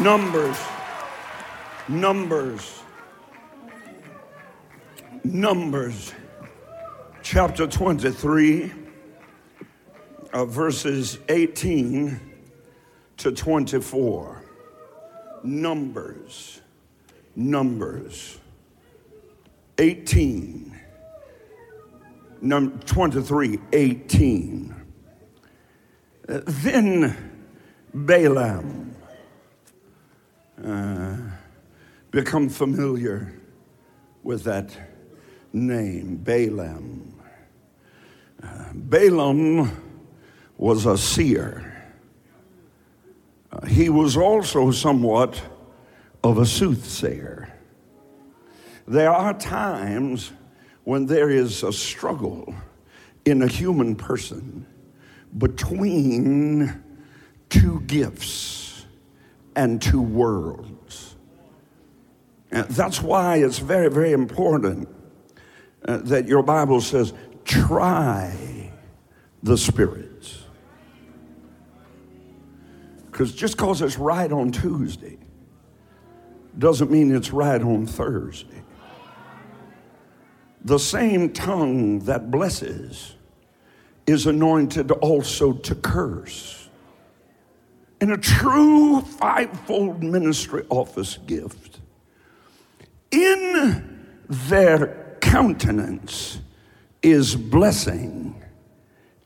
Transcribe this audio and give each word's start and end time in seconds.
Numbers, 0.00 0.58
Numbers, 1.88 2.82
Numbers, 5.22 6.14
chapter 7.22 7.66
23, 7.66 8.72
uh, 10.32 10.44
verses 10.46 11.18
18 11.28 12.18
to 13.18 13.32
24. 13.32 14.44
Numbers, 15.44 16.60
Numbers, 17.36 18.38
18, 19.78 20.80
num- 22.40 22.78
23, 22.80 23.58
18. 23.72 24.74
Uh, 26.28 26.40
then 26.46 27.16
Balaam 27.92 28.91
uh, 30.64 31.16
become 32.10 32.48
familiar 32.48 33.32
with 34.22 34.44
that 34.44 34.76
name, 35.52 36.16
Balaam. 36.16 37.20
Uh, 38.42 38.72
Balaam 38.74 39.70
was 40.56 40.86
a 40.86 40.96
seer. 40.96 41.68
Uh, 43.50 43.66
he 43.66 43.88
was 43.88 44.16
also 44.16 44.70
somewhat 44.70 45.42
of 46.22 46.38
a 46.38 46.46
soothsayer. 46.46 47.52
There 48.86 49.10
are 49.10 49.34
times 49.34 50.32
when 50.84 51.06
there 51.06 51.30
is 51.30 51.62
a 51.62 51.72
struggle 51.72 52.54
in 53.24 53.42
a 53.42 53.48
human 53.48 53.94
person 53.94 54.66
between 55.38 56.82
two 57.48 57.80
gifts 57.82 58.61
and 59.56 59.80
two 59.80 60.00
worlds. 60.00 61.16
And 62.50 62.66
that's 62.68 63.00
why 63.00 63.36
it's 63.36 63.58
very, 63.58 63.90
very 63.90 64.12
important 64.12 64.88
uh, 65.86 65.98
that 65.98 66.28
your 66.28 66.42
Bible 66.42 66.80
says, 66.80 67.12
try 67.44 68.70
the 69.42 69.56
spirits. 69.56 70.44
Because 73.10 73.34
just 73.34 73.56
because 73.56 73.82
it's 73.82 73.98
right 73.98 74.30
on 74.30 74.52
Tuesday 74.52 75.18
doesn't 76.58 76.90
mean 76.90 77.14
it's 77.14 77.32
right 77.32 77.60
on 77.60 77.86
Thursday. 77.86 78.62
The 80.64 80.78
same 80.78 81.32
tongue 81.32 82.00
that 82.00 82.30
blesses 82.30 83.16
is 84.06 84.26
anointed 84.26 84.90
also 84.90 85.52
to 85.52 85.74
curse 85.74 86.61
in 88.02 88.10
a 88.10 88.16
true 88.16 89.00
fivefold 89.00 90.02
ministry 90.02 90.66
office 90.70 91.18
gift, 91.18 91.78
in 93.12 94.04
their 94.28 95.16
countenance 95.20 96.40
is 97.00 97.36
blessing, 97.36 98.42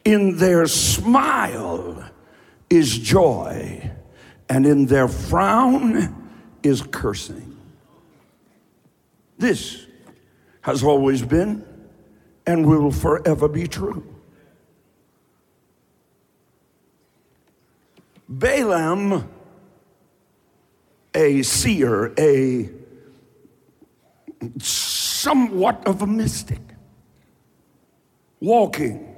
in 0.04 0.36
their 0.36 0.66
smile 0.66 2.04
is 2.68 2.98
joy, 2.98 3.90
and 4.50 4.66
in 4.66 4.84
their 4.84 5.08
frown 5.08 6.30
is 6.62 6.82
cursing. 6.82 7.56
This 9.38 9.86
has 10.60 10.84
always 10.84 11.22
been 11.22 11.64
and 12.46 12.66
will 12.66 12.90
forever 12.90 13.48
be 13.48 13.66
true. 13.68 14.15
Balaam, 18.28 19.28
a 21.14 21.42
seer, 21.42 22.12
a 22.18 22.68
somewhat 24.58 25.86
of 25.86 26.02
a 26.02 26.06
mystic, 26.06 26.60
walking 28.40 29.16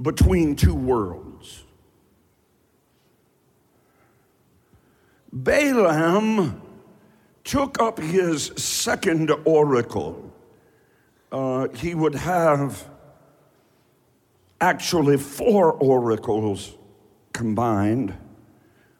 between 0.00 0.54
two 0.54 0.74
worlds. 0.74 1.64
Balaam 5.32 6.60
took 7.42 7.80
up 7.80 7.98
his 7.98 8.52
second 8.56 9.32
oracle. 9.44 10.30
Uh, 11.30 11.68
he 11.68 11.94
would 11.94 12.14
have 12.14 12.86
actually 14.60 15.16
four 15.16 15.72
oracles 15.72 16.76
combined 17.32 18.14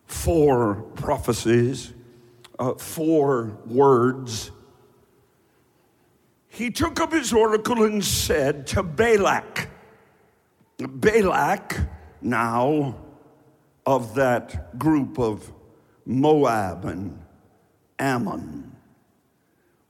four 0.06 0.74
prophecies, 0.94 1.92
uh, 2.58 2.74
four 2.74 3.58
words. 3.66 4.50
He 6.48 6.70
took 6.70 7.00
up 7.00 7.12
his 7.12 7.32
oracle 7.32 7.82
and 7.84 8.04
said 8.04 8.66
to 8.68 8.82
Balak, 8.82 9.68
Balak, 10.78 11.78
now 12.20 12.96
of 13.86 14.14
that 14.14 14.78
group 14.78 15.18
of 15.18 15.50
Moab 16.04 16.84
and 16.84 17.18
Ammon, 17.98 18.76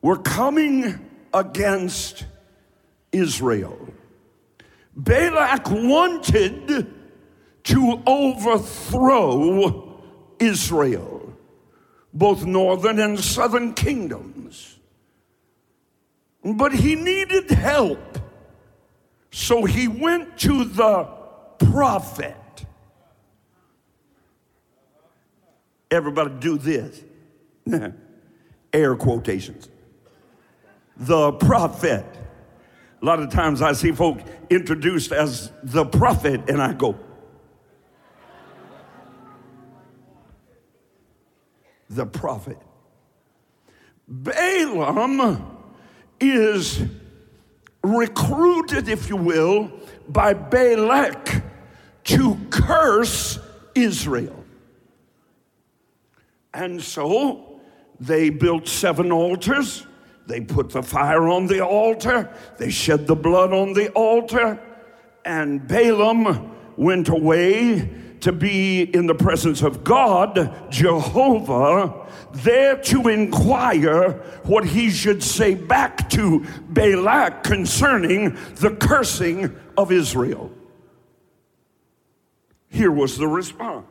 were 0.00 0.19
coming 0.19 1.08
against 1.34 2.26
Israel. 3.10 3.88
Balak 4.94 5.70
wanted 5.70 7.01
to 7.64 8.02
overthrow 8.06 10.00
Israel, 10.38 11.32
both 12.12 12.44
northern 12.44 12.98
and 12.98 13.18
southern 13.18 13.74
kingdoms. 13.74 14.78
But 16.44 16.72
he 16.72 16.94
needed 16.96 17.50
help. 17.50 18.18
So 19.30 19.64
he 19.64 19.88
went 19.88 20.38
to 20.38 20.64
the 20.64 21.08
prophet. 21.58 22.36
Everybody 25.90 26.30
do 26.40 26.58
this. 26.58 27.02
Air 28.72 28.96
quotations. 28.96 29.68
The 30.96 31.32
prophet. 31.32 32.04
A 33.00 33.04
lot 33.04 33.20
of 33.20 33.30
times 33.30 33.62
I 33.62 33.72
see 33.72 33.92
folk 33.92 34.20
introduced 34.50 35.12
as 35.12 35.50
the 35.62 35.84
prophet, 35.84 36.48
and 36.48 36.62
I 36.62 36.72
go, 36.72 36.98
the 41.94 42.06
prophet. 42.06 42.58
Balaam 44.08 45.58
is 46.20 46.82
recruited, 47.82 48.88
if 48.88 49.08
you 49.08 49.16
will, 49.16 49.70
by 50.08 50.32
Balak 50.34 51.42
to 52.04 52.36
curse 52.50 53.38
Israel. 53.75 54.44
And 56.54 56.82
so 56.82 57.60
they 57.98 58.31
built 58.31 58.69
seven 58.69 59.12
altars. 59.12 59.86
They 60.26 60.41
put 60.41 60.70
the 60.70 60.82
fire 60.82 61.28
on 61.28 61.47
the 61.47 61.64
altar. 61.64 62.32
They 62.58 62.70
shed 62.70 63.06
the 63.06 63.16
blood 63.16 63.52
on 63.52 63.72
the 63.72 63.91
altar. 63.91 64.60
And 65.25 65.66
Balaam 65.66 66.54
went 66.76 67.08
away 67.08 67.88
to 68.22 68.32
be 68.32 68.82
in 68.82 69.06
the 69.06 69.14
presence 69.14 69.62
of 69.62 69.82
God, 69.82 70.70
Jehovah, 70.70 72.06
there 72.32 72.76
to 72.76 73.08
inquire 73.08 74.12
what 74.44 74.64
he 74.64 74.90
should 74.90 75.24
say 75.24 75.54
back 75.54 76.08
to 76.10 76.46
Balak 76.68 77.42
concerning 77.42 78.38
the 78.54 78.76
cursing 78.76 79.56
of 79.76 79.90
Israel. 79.90 80.52
Here 82.68 82.92
was 82.92 83.18
the 83.18 83.28
response 83.28 83.86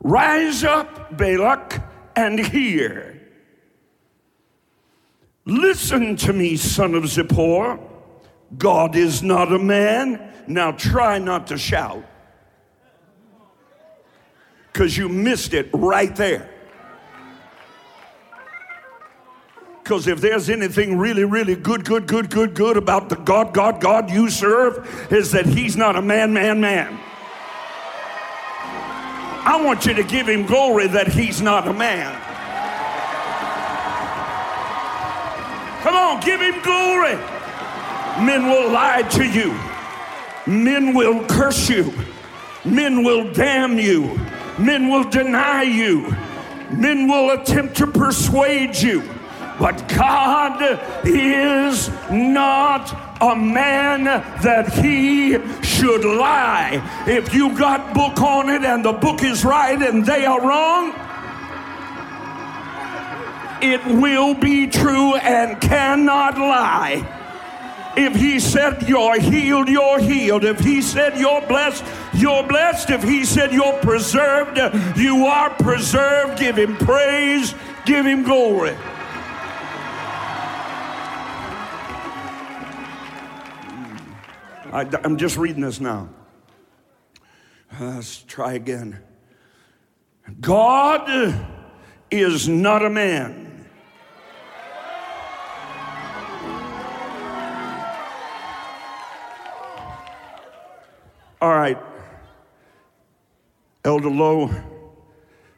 Rise 0.00 0.62
up, 0.62 1.16
Balak, 1.16 1.82
and 2.14 2.38
hear. 2.38 3.22
Listen 5.46 6.16
to 6.16 6.34
me, 6.34 6.56
son 6.56 6.94
of 6.94 7.04
Zippor. 7.04 7.80
God 8.58 8.94
is 8.94 9.22
not 9.22 9.50
a 9.52 9.58
man. 9.58 10.32
Now 10.46 10.72
try 10.72 11.18
not 11.18 11.46
to 11.46 11.56
shout 11.56 12.04
because 14.74 14.98
you 14.98 15.08
missed 15.08 15.54
it 15.54 15.70
right 15.72 16.14
there. 16.16 16.50
Because 19.80 20.08
if 20.08 20.20
there's 20.20 20.50
anything 20.50 20.98
really, 20.98 21.22
really 21.22 21.54
good, 21.54 21.84
good, 21.84 22.08
good, 22.08 22.28
good, 22.28 22.54
good 22.54 22.76
about 22.76 23.08
the 23.08 23.14
God, 23.14 23.54
God, 23.54 23.80
God 23.80 24.10
you 24.10 24.28
serve, 24.28 25.12
is 25.12 25.30
that 25.30 25.46
He's 25.46 25.76
not 25.76 25.94
a 25.94 26.02
man, 26.02 26.32
man, 26.32 26.60
man. 26.60 26.98
I 29.46 29.62
want 29.64 29.86
you 29.86 29.94
to 29.94 30.02
give 30.02 30.28
Him 30.28 30.44
glory 30.44 30.88
that 30.88 31.06
He's 31.06 31.40
not 31.40 31.68
a 31.68 31.72
man. 31.72 32.12
Come 35.82 35.94
on, 35.94 36.20
give 36.20 36.40
Him 36.40 36.60
glory. 36.62 37.14
Men 38.26 38.48
will 38.48 38.72
lie 38.72 39.02
to 39.02 39.24
you, 39.24 39.56
men 40.52 40.94
will 40.94 41.24
curse 41.26 41.68
you, 41.68 41.92
men 42.64 43.04
will 43.04 43.32
damn 43.32 43.78
you 43.78 44.18
Men 44.58 44.88
will 44.88 45.04
deny 45.04 45.62
you. 45.62 46.14
Men 46.70 47.08
will 47.08 47.30
attempt 47.30 47.76
to 47.78 47.86
persuade 47.86 48.76
you. 48.76 49.02
But 49.58 49.88
God 49.88 50.80
is 51.04 51.88
not 52.10 52.92
a 53.20 53.36
man 53.36 54.04
that 54.04 54.72
he 54.74 55.38
should 55.62 56.04
lie. 56.04 56.82
If 57.06 57.32
you 57.32 57.56
got 57.56 57.94
book 57.94 58.20
on 58.20 58.48
it 58.48 58.64
and 58.64 58.84
the 58.84 58.92
book 58.92 59.22
is 59.22 59.44
right 59.44 59.80
and 59.80 60.04
they 60.04 60.26
are 60.26 60.40
wrong, 60.40 60.92
it 63.62 63.84
will 63.86 64.34
be 64.34 64.66
true 64.66 65.14
and 65.16 65.60
cannot 65.60 66.36
lie. 66.36 67.23
If 67.96 68.16
he 68.16 68.40
said 68.40 68.88
you're 68.88 69.20
healed, 69.20 69.68
you're 69.68 70.00
healed. 70.00 70.44
If 70.44 70.60
he 70.60 70.82
said 70.82 71.16
you're 71.16 71.46
blessed, 71.46 71.84
you're 72.14 72.42
blessed. 72.42 72.90
If 72.90 73.02
he 73.02 73.24
said 73.24 73.52
you're 73.52 73.78
preserved, 73.80 74.58
you 74.96 75.26
are 75.26 75.50
preserved. 75.50 76.38
Give 76.38 76.56
him 76.56 76.76
praise, 76.76 77.54
give 77.86 78.04
him 78.04 78.24
glory. 78.24 78.76
I, 84.72 84.88
am 85.04 85.16
just 85.18 85.36
reading 85.36 85.62
this 85.62 85.78
now. 85.78 86.08
Let's 87.78 88.22
try 88.22 88.54
again. 88.54 88.98
God 90.40 91.08
is 92.10 92.48
not 92.48 92.84
a 92.84 92.90
man. 92.90 93.43
All 101.44 101.54
right, 101.54 101.76
Elder 103.84 104.08
Lowe, 104.08 104.50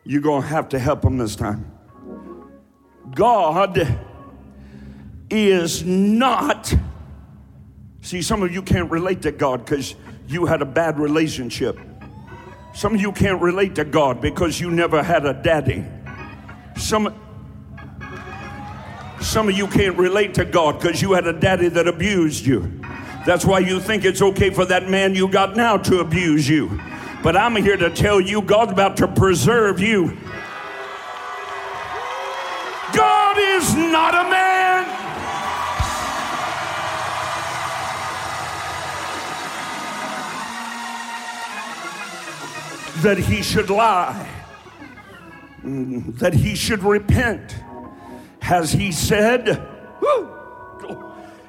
you're 0.03 0.21
going 0.21 0.43
to 0.43 0.49
have 0.49 0.71
to 0.71 0.81
help 0.81 1.05
him 1.05 1.17
this 1.17 1.37
time. 1.37 1.71
God 3.15 3.97
is 5.31 5.85
not 5.85 6.75
See, 8.01 8.21
some 8.21 8.43
of 8.43 8.53
you 8.53 8.63
can't 8.63 8.91
relate 8.91 9.23
to 9.23 9.31
God 9.31 9.65
because 9.65 9.95
you 10.27 10.47
had 10.47 10.61
a 10.61 10.65
bad 10.65 10.99
relationship. 10.99 11.79
Some 12.75 12.97
of 12.97 13.01
you 13.01 13.13
can't 13.13 13.41
relate 13.41 13.77
to 13.77 13.85
God 13.85 14.21
because 14.21 14.61
you 14.61 14.73
never 14.73 15.05
had 15.05 15.25
a 15.25 15.35
daddy. 15.35 15.85
Some, 16.77 17.15
some 19.21 19.49
of 19.49 19.57
you 19.57 19.69
can't 19.69 19.97
relate 19.97 20.35
to 20.35 20.45
God 20.45 20.81
because 20.81 21.01
you 21.01 21.13
had 21.13 21.29
a 21.29 21.33
daddy 21.33 21.69
that 21.69 21.87
abused 21.87 22.45
you. 22.45 22.81
That's 23.27 23.45
why 23.45 23.59
you 23.59 23.81
think 23.81 24.05
it's 24.05 24.23
okay 24.23 24.51
for 24.51 24.65
that 24.67 24.89
man 24.89 25.17
you 25.17 25.27
got 25.27 25.57
now 25.57 25.77
to 25.79 25.99
abuse 25.99 26.49
you. 26.49 26.81
But 27.25 27.37
I'm 27.37 27.57
here 27.57 27.77
to 27.77 27.91
tell 27.91 28.21
you 28.21 28.41
God's 28.41 28.71
about 28.71 28.97
to 28.99 29.09
preserve 29.09 29.81
you. 29.81 30.17
God 32.95 33.37
is 33.37 33.75
not 33.75 34.15
a 34.15 34.31
man. 34.31 34.57
that 43.03 43.19
he 43.19 43.43
should 43.43 43.71
lie, 43.71 44.29
mm, 45.63 46.19
that 46.19 46.33
he 46.33 46.55
should 46.55 46.83
repent. 46.83 47.55
Has 48.41 48.73
he 48.73 48.91
said, 48.91 49.61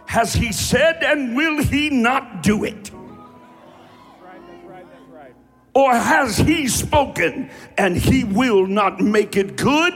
has 0.08 0.34
he 0.34 0.52
said, 0.52 1.04
and 1.04 1.36
will 1.36 1.62
he 1.62 1.90
not 1.90 2.42
do 2.42 2.64
it? 2.64 2.92
Or 5.76 5.94
has 5.94 6.38
he 6.38 6.68
spoken 6.68 7.52
and 7.78 7.96
he 7.96 8.24
will 8.24 8.66
not 8.66 9.00
make 9.00 9.36
it 9.36 9.58
good? 9.58 9.94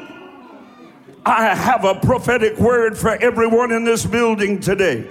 I 1.25 1.55
have 1.55 1.85
a 1.85 1.95
prophetic 1.95 2.59
word 2.59 2.97
for 2.97 3.15
everyone 3.15 3.71
in 3.71 3.83
this 3.83 4.05
building 4.05 4.59
today. 4.59 5.07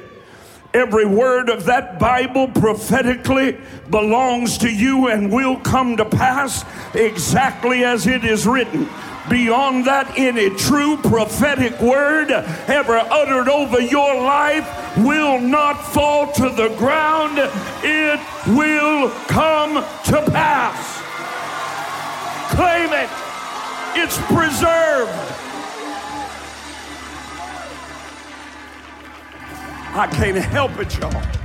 Every 0.72 1.06
word 1.06 1.48
of 1.48 1.64
that 1.64 1.98
Bible 1.98 2.46
prophetically 2.46 3.58
belongs 3.90 4.58
to 4.58 4.70
you 4.70 5.08
and 5.08 5.32
will 5.32 5.56
come 5.56 5.96
to 5.96 6.04
pass 6.04 6.64
exactly 6.94 7.82
as 7.84 8.06
it 8.06 8.24
is 8.24 8.46
written. 8.46 8.88
Beyond 9.28 9.84
that, 9.84 10.12
any 10.16 10.50
true 10.50 10.96
prophetic 10.96 11.78
word 11.80 12.30
ever 12.30 12.98
uttered 12.98 13.48
over 13.48 13.80
your 13.80 14.14
life 14.14 14.66
will 14.96 15.40
not 15.40 15.74
fall 15.74 16.32
to 16.32 16.48
the 16.48 16.74
ground. 16.78 17.38
It 17.82 18.20
will 18.48 19.10
come 19.28 19.74
to 19.74 20.30
pass. 20.30 20.98
Claim 22.54 22.92
it, 22.92 23.10
it's 23.94 24.18
preserved. 24.26 25.10
I 29.92 30.06
can't 30.12 30.36
help 30.36 30.78
it, 30.78 30.98
y'all. 30.98 31.39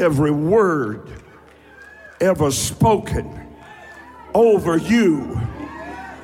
Every 0.00 0.30
word 0.30 1.08
ever 2.22 2.50
spoken 2.50 3.38
over 4.34 4.78
you 4.78 5.38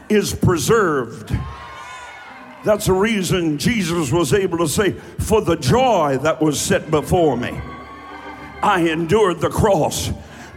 is 0.09 0.35
preserved. 0.35 1.37
That's 2.65 2.87
the 2.87 2.95
reason 2.95 3.59
Jesus 3.59 4.11
was 4.11 4.33
able 4.33 4.59
to 4.59 4.69
say, 4.69 4.93
For 4.93 5.43
the 5.43 5.57
joy 5.57 6.19
that 6.23 6.41
was 6.41 6.59
set 6.59 6.91
before 6.91 7.37
me, 7.37 7.61
I 8.63 8.89
endured 8.91 9.41
the 9.41 9.51
cross 9.51 10.11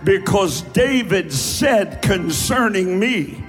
because 0.05 0.61
David 0.61 1.33
said 1.33 2.01
concerning 2.01 2.97
me, 2.99 3.43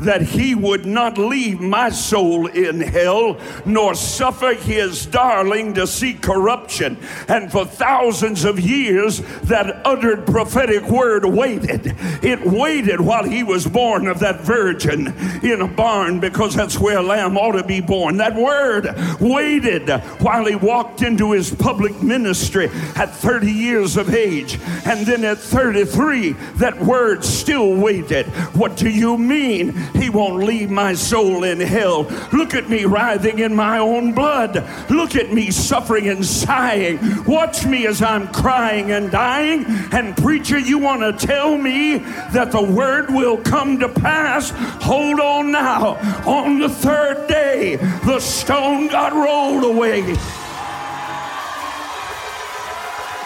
that 0.00 0.22
he 0.22 0.54
would 0.54 0.86
not 0.86 1.18
leave 1.18 1.60
my 1.60 1.90
soul 1.90 2.46
in 2.46 2.80
hell, 2.80 3.38
nor 3.64 3.94
suffer 3.94 4.54
his 4.54 5.06
darling 5.06 5.74
to 5.74 5.86
see 5.86 6.14
corruption. 6.14 6.96
And 7.28 7.50
for 7.50 7.64
thousands 7.64 8.44
of 8.44 8.58
years, 8.58 9.20
that 9.42 9.86
uttered 9.86 10.26
prophetic 10.26 10.84
word 10.84 11.24
waited. 11.24 11.94
It 12.22 12.40
waited 12.42 13.00
while 13.00 13.24
he 13.24 13.42
was 13.42 13.66
born 13.66 14.06
of 14.06 14.20
that 14.20 14.40
virgin 14.40 15.08
in 15.42 15.60
a 15.60 15.68
barn, 15.68 16.20
because 16.20 16.54
that's 16.54 16.78
where 16.78 16.98
a 16.98 17.02
lamb 17.02 17.36
ought 17.36 17.52
to 17.52 17.64
be 17.64 17.80
born. 17.80 18.16
That 18.16 18.34
word 18.34 18.88
waited 19.20 19.88
while 20.20 20.44
he 20.46 20.56
walked 20.56 21.02
into 21.02 21.32
his 21.32 21.54
public 21.54 22.02
ministry 22.02 22.68
at 22.96 23.14
30 23.14 23.50
years 23.50 23.96
of 23.96 24.14
age. 24.14 24.58
And 24.84 25.06
then 25.06 25.24
at 25.24 25.38
33, 25.38 26.32
that 26.56 26.80
word 26.80 27.24
still 27.24 27.74
waited. 27.74 28.26
What 28.54 28.76
do 28.76 28.88
you 28.88 29.18
mean? 29.18 29.72
He 29.94 30.10
won't 30.10 30.44
leave 30.44 30.70
my 30.70 30.94
soul 30.94 31.44
in 31.44 31.60
hell. 31.60 32.04
Look 32.32 32.54
at 32.54 32.68
me 32.68 32.84
writhing 32.84 33.38
in 33.38 33.54
my 33.54 33.78
own 33.78 34.12
blood. 34.12 34.64
Look 34.90 35.16
at 35.16 35.32
me 35.32 35.50
suffering 35.50 36.08
and 36.08 36.24
sighing. 36.24 36.98
Watch 37.24 37.66
me 37.66 37.86
as 37.86 38.02
I'm 38.02 38.28
crying 38.28 38.92
and 38.92 39.10
dying. 39.10 39.64
And, 39.92 40.16
preacher, 40.16 40.58
you 40.58 40.78
want 40.78 41.00
to 41.02 41.26
tell 41.26 41.56
me 41.56 41.98
that 42.32 42.52
the 42.52 42.62
word 42.62 43.10
will 43.10 43.36
come 43.38 43.78
to 43.80 43.88
pass? 43.88 44.50
Hold 44.82 45.20
on 45.20 45.52
now. 45.52 45.96
On 46.26 46.58
the 46.58 46.68
third 46.68 47.28
day, 47.28 47.76
the 47.76 48.20
stone 48.20 48.88
got 48.88 49.12
rolled 49.12 49.64
away. 49.64 50.16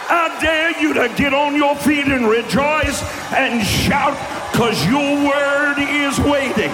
I 0.07 0.39
dare 0.41 0.81
you 0.81 0.93
to 0.95 1.09
get 1.17 1.33
on 1.33 1.57
your 1.57 1.75
feet 1.77 2.07
and 2.07 2.29
rejoice 2.29 3.03
and 3.33 3.67
shout 3.67 4.17
because 4.55 4.87
your 4.87 5.17
word 5.27 5.79
is 5.81 6.17
waiting. 6.21 6.71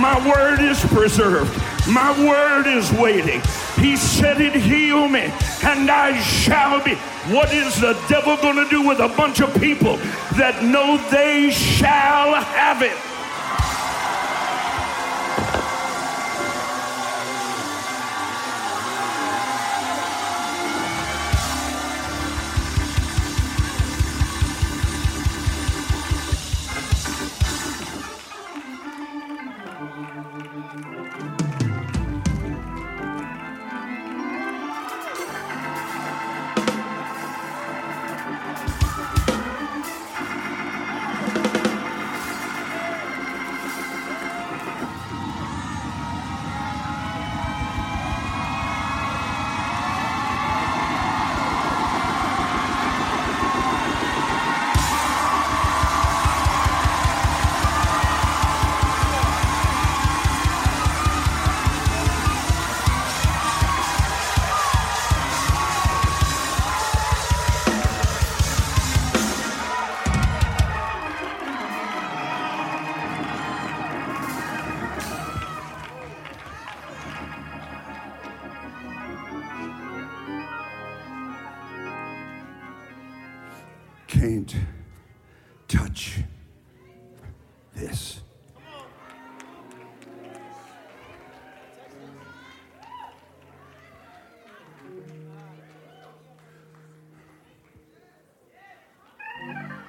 My 0.00 0.16
word 0.26 0.60
is 0.62 0.80
preserved. 0.86 1.54
My 1.86 2.16
word 2.26 2.66
is 2.66 2.90
waiting. 2.92 3.42
He 3.78 3.98
said 3.98 4.40
it, 4.40 4.54
heal 4.54 5.08
me, 5.08 5.30
and 5.62 5.90
I 5.90 6.18
shall 6.22 6.82
be. 6.82 6.94
What 7.34 7.52
is 7.52 7.78
the 7.78 7.92
devil 8.08 8.38
going 8.38 8.56
to 8.56 8.70
do 8.70 8.88
with 8.88 9.00
a 9.00 9.08
bunch 9.08 9.42
of 9.42 9.52
people 9.60 9.98
that 10.38 10.64
know 10.64 10.96
they 11.10 11.50
shall 11.50 12.32
have 12.32 12.80
it? 12.80 12.96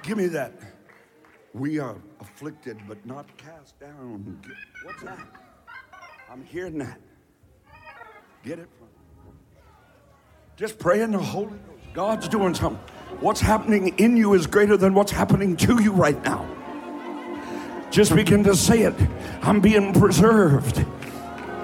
Give 0.08 0.16
me 0.16 0.28
that. 0.28 0.54
We 1.52 1.78
are 1.78 1.96
afflicted 2.18 2.78
but 2.88 3.04
not 3.04 3.26
cast 3.36 3.78
down. 3.78 4.40
What's 4.82 5.02
that? 5.02 5.18
I'm 6.30 6.42
hearing 6.42 6.78
that. 6.78 6.98
Get 8.42 8.58
it? 8.58 8.70
from. 8.78 8.88
Just 10.56 10.78
pray 10.78 11.02
in 11.02 11.10
the 11.10 11.18
Holy 11.18 11.48
Ghost. 11.48 11.92
God's 11.92 12.26
doing 12.26 12.54
something. 12.54 12.80
What's 13.20 13.42
happening 13.42 13.88
in 13.98 14.16
you 14.16 14.32
is 14.32 14.46
greater 14.46 14.78
than 14.78 14.94
what's 14.94 15.12
happening 15.12 15.58
to 15.58 15.82
you 15.82 15.92
right 15.92 16.24
now. 16.24 16.48
Just 17.90 18.14
begin 18.14 18.42
to 18.44 18.56
say 18.56 18.84
it. 18.84 18.94
I'm 19.42 19.60
being 19.60 19.92
preserved. 19.92 20.86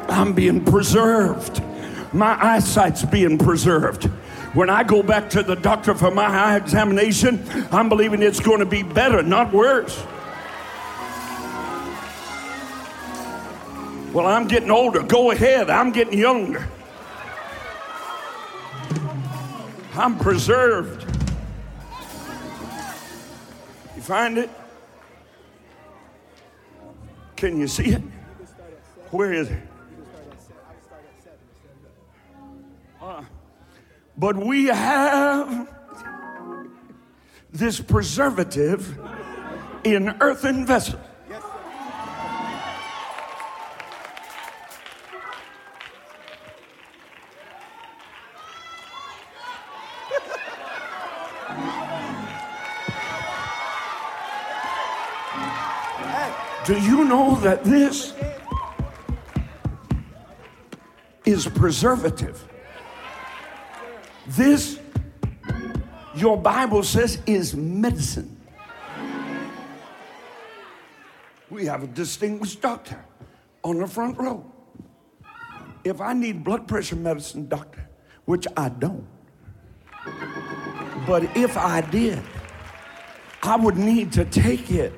I'm 0.06 0.34
being 0.34 0.62
preserved. 0.62 1.62
My 2.12 2.36
eyesight's 2.44 3.06
being 3.06 3.38
preserved. 3.38 4.10
When 4.54 4.70
I 4.70 4.84
go 4.84 5.02
back 5.02 5.28
to 5.30 5.42
the 5.42 5.56
doctor 5.56 5.94
for 5.96 6.12
my 6.12 6.26
eye 6.26 6.56
examination, 6.56 7.44
I'm 7.73 7.88
believing 7.88 8.23
it's 8.23 8.38
going 8.38 8.61
to 8.61 8.66
be 8.66 8.84
better, 8.84 9.20
not 9.20 9.52
worse. 9.52 10.00
Well, 14.12 14.28
I'm 14.28 14.46
getting 14.46 14.70
older. 14.70 15.02
Go 15.02 15.32
ahead. 15.32 15.70
I'm 15.70 15.90
getting 15.90 16.16
younger. 16.16 16.68
I'm 19.96 20.16
preserved. 20.20 21.02
You 23.96 24.02
find 24.02 24.38
it? 24.38 24.50
Can 27.34 27.58
you 27.58 27.66
see 27.66 27.87
it? 27.87 28.02
Where 29.11 29.32
is 29.32 29.50
it? 29.50 29.58
But 34.25 34.38
we 34.38 34.69
have 34.69 35.69
this 37.52 37.78
preservative 37.78 38.99
in 39.85 40.16
earthen 40.19 40.64
vessels. 40.64 40.99
Do 56.64 56.81
you 56.81 57.04
know 57.04 57.35
that 57.43 57.62
this 57.62 58.14
is 61.26 61.47
preservative? 61.47 62.53
This, 64.36 64.80
your 66.16 66.36
Bible 66.36 66.82
says, 66.82 67.20
is 67.24 67.54
medicine. 67.54 68.36
We 71.50 71.66
have 71.66 71.84
a 71.84 71.86
distinguished 71.86 72.60
doctor 72.60 73.04
on 73.62 73.78
the 73.78 73.86
front 73.86 74.18
row. 74.18 74.44
If 75.84 76.00
I 76.00 76.14
need 76.14 76.42
blood 76.42 76.66
pressure 76.66 76.96
medicine, 76.96 77.46
doctor, 77.46 77.88
which 78.24 78.46
I 78.56 78.70
don't, 78.70 79.06
but 81.06 81.24
if 81.36 81.56
I 81.56 81.82
did, 81.82 82.20
I 83.42 83.54
would 83.54 83.76
need 83.76 84.12
to 84.14 84.24
take 84.24 84.70
it 84.72 84.92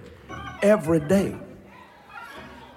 every 0.63 1.01
day. 1.01 1.37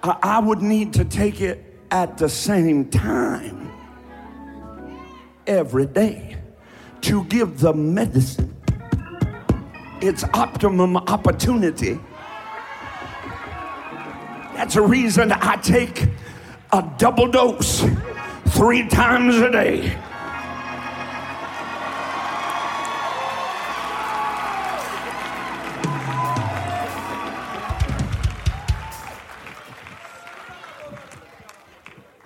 I 0.02 0.40
would 0.40 0.60
need 0.60 0.92
to 0.94 1.06
take 1.06 1.40
it 1.40 1.78
at 1.90 2.18
the 2.18 2.28
same 2.28 2.90
time 2.90 3.72
every 5.46 5.86
day 5.86 6.39
to 7.02 7.24
give 7.24 7.60
the 7.60 7.72
medicine 7.72 8.54
its 10.00 10.24
optimum 10.34 10.96
opportunity. 10.96 11.98
That's 14.54 14.76
a 14.76 14.82
reason 14.82 15.32
I 15.32 15.56
take 15.56 16.06
a 16.72 16.88
double 16.98 17.26
dose 17.28 17.84
three 18.48 18.88
times 18.88 19.36
a 19.36 19.50
day. 19.50 19.96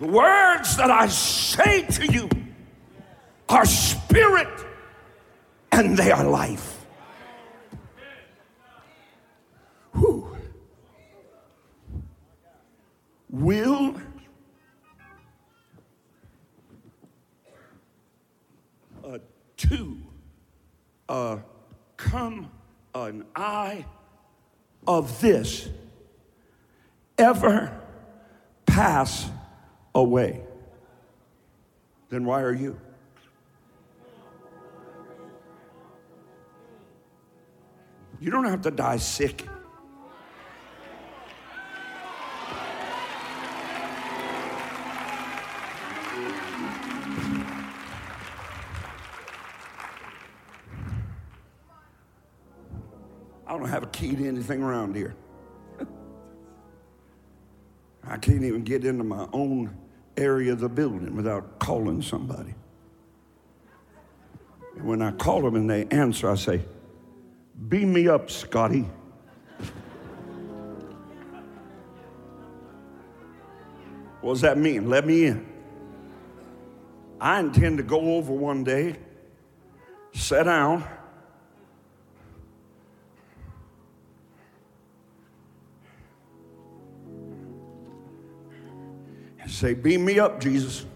The 0.00 0.08
words 0.08 0.76
that 0.76 0.90
I 0.90 1.06
say 1.06 1.86
to 1.86 2.12
you 2.12 2.28
are 3.48 3.64
spirit 4.14 4.64
and 5.72 5.96
they 5.96 6.12
are 6.12 6.22
life. 6.22 6.86
Who 9.94 10.36
will 13.28 13.96
uh, 19.04 19.18
to 19.56 19.98
uh, 21.08 21.38
come 21.96 22.52
an 22.94 23.24
eye 23.34 23.84
of 24.86 25.20
this 25.20 25.68
ever 27.18 27.80
pass 28.64 29.28
away, 29.92 30.40
then 32.10 32.24
why 32.24 32.42
are 32.42 32.54
you? 32.54 32.78
You 38.24 38.30
don't 38.30 38.46
have 38.46 38.62
to 38.62 38.70
die 38.70 38.96
sick. 38.96 39.46
I 53.46 53.58
don't 53.58 53.68
have 53.68 53.82
a 53.82 53.88
key 53.88 54.16
to 54.16 54.26
anything 54.26 54.62
around 54.62 54.96
here. 54.96 55.14
I 58.04 58.16
can't 58.16 58.42
even 58.42 58.64
get 58.64 58.86
into 58.86 59.04
my 59.04 59.28
own 59.34 59.76
area 60.16 60.52
of 60.52 60.60
the 60.60 60.70
building 60.70 61.14
without 61.14 61.58
calling 61.58 62.00
somebody. 62.00 62.54
And 64.76 64.86
when 64.86 65.02
I 65.02 65.10
call 65.10 65.42
them 65.42 65.56
and 65.56 65.68
they 65.68 65.84
answer, 65.88 66.30
I 66.30 66.36
say, 66.36 66.62
Beam 67.68 67.92
me 67.92 68.08
up, 68.08 68.30
Scotty. 68.30 68.86
What 74.20 74.32
does 74.34 74.40
that 74.40 74.58
mean? 74.58 74.88
Let 74.88 75.06
me 75.06 75.26
in. 75.26 75.46
I 77.20 77.40
intend 77.40 77.78
to 77.78 77.82
go 77.82 78.16
over 78.16 78.32
one 78.32 78.64
day, 78.64 78.96
sit 80.12 80.44
down, 80.44 80.84
and 89.40 89.50
Say, 89.50 89.74
beam 89.74 90.04
me 90.04 90.18
up, 90.18 90.40
Jesus. 90.40 90.86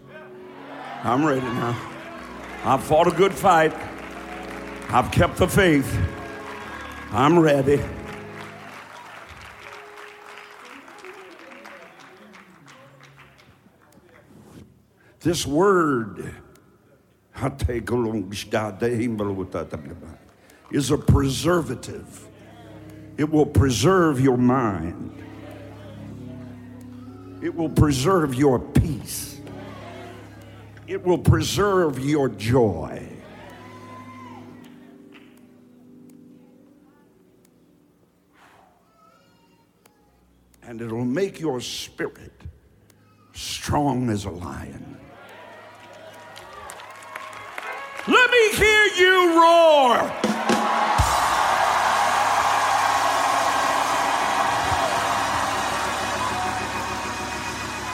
I'm 1.05 1.25
ready 1.25 1.41
now. 1.43 1.79
I've 2.65 2.83
fought 2.83 3.07
a 3.07 3.13
good 3.13 3.33
fight. 3.33 3.75
I've 4.89 5.11
kept 5.13 5.37
the 5.37 5.47
faith. 5.47 6.18
I'm 7.11 7.39
ready. 7.39 7.83
This 15.21 15.47
word 15.47 16.35
is 20.71 20.91
a 20.91 20.99
preservative. 20.99 22.29
It 23.17 23.31
will 23.31 23.47
preserve 23.47 24.21
your 24.21 24.37
mind. 24.37 25.23
It 27.43 27.55
will 27.55 27.71
preserve 27.71 28.35
your 28.35 28.59
peace. 28.59 29.41
It 30.87 31.03
will 31.03 31.19
preserve 31.19 31.99
your 31.99 32.29
joy. 32.29 33.18
and 40.69 40.83
it'll 40.83 41.03
make 41.03 41.41
your 41.41 41.63
spirit 41.63 42.31
strong 43.33 44.11
as 44.11 44.27
a 44.27 44.31
lion. 44.31 44.99
Let 48.07 48.31
me 48.31 48.51
hear 48.53 48.85
you 48.99 49.41
roar. 49.41 50.13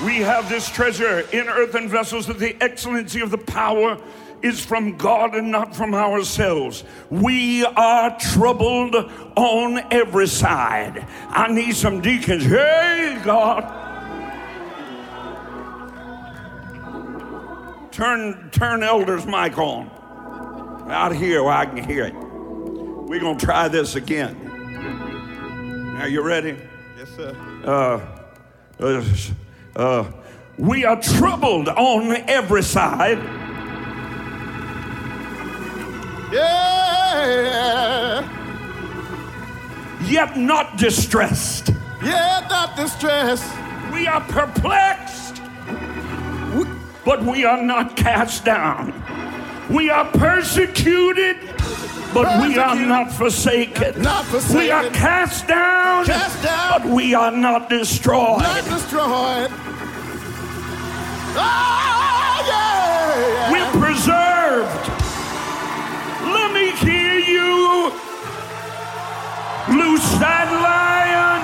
We 0.05 0.17
have 0.23 0.49
this 0.49 0.69
treasure 0.69 1.21
in 1.33 1.49
earthen 1.49 1.89
vessels 1.89 2.29
of 2.29 2.41
the 2.41 2.61
excellency 2.61 3.21
of 3.21 3.31
the 3.31 3.39
power 3.39 3.97
is 4.45 4.63
from 4.63 4.99
God 4.99 5.35
and 5.35 5.51
not 5.51 5.75
from 5.75 5.95
ourselves. 5.95 6.85
We 7.09 7.65
are 7.65 8.17
troubled 8.19 8.95
on 8.95 9.79
every 9.91 10.27
side. 10.27 11.07
I 11.31 11.51
need 11.51 11.75
some 11.75 12.03
deacons. 12.03 12.45
Hey, 12.45 13.19
God. 13.25 13.81
Turn, 17.91 18.51
turn 18.51 18.83
elders' 18.83 19.25
mic 19.25 19.57
on 19.57 19.91
out 20.91 21.17
here 21.17 21.43
where 21.43 21.55
I 21.55 21.65
can 21.65 21.83
hear 21.83 22.05
it. 22.05 22.15
We're 22.15 23.21
going 23.21 23.39
to 23.39 23.45
try 23.45 23.69
this 23.69 23.95
again. 23.95 24.37
Are 25.99 26.09
you 26.09 26.21
ready? 26.21 26.59
Yes, 26.99 27.09
sir. 27.17 27.35
Uh, 27.65 28.01
uh, 28.79 29.05
uh, 29.77 30.13
we 30.59 30.85
are 30.85 31.01
troubled 31.01 31.69
on 31.69 32.13
every 32.29 32.63
side. 32.63 33.19
Yeah. 36.35 38.29
Yet 40.07 40.37
not 40.37 40.77
distressed. 40.77 41.71
Yet 42.03 42.49
not 42.51 42.77
distressed. 42.77 43.51
We 43.93 44.07
are 44.07 44.21
perplexed, 44.23 45.41
but 47.05 47.23
we 47.23 47.45
are 47.45 47.63
not 47.63 47.97
cast 47.97 48.45
down. 48.45 48.93
We 49.71 49.89
are 49.91 50.05
persecuted, 50.07 51.37
but 52.13 52.43
we 52.43 52.59
are 52.59 52.75
not 52.77 53.13
forsaken. 53.13 54.03
Not 54.03 54.25
forsaken. 54.27 54.57
We 54.59 54.71
are 54.71 54.91
cast 54.91 55.47
down, 55.47 56.05
Cast 56.05 56.43
down. 56.43 56.83
but 56.83 56.91
we 56.91 57.15
are 57.15 57.31
not 57.31 57.71
destroyed. 57.71 58.41
Not 58.43 58.65
destroyed. 58.65 59.51
Ah, 61.37 61.94
Loose 69.75 70.11
that 70.19 70.49
lion. 70.63 71.43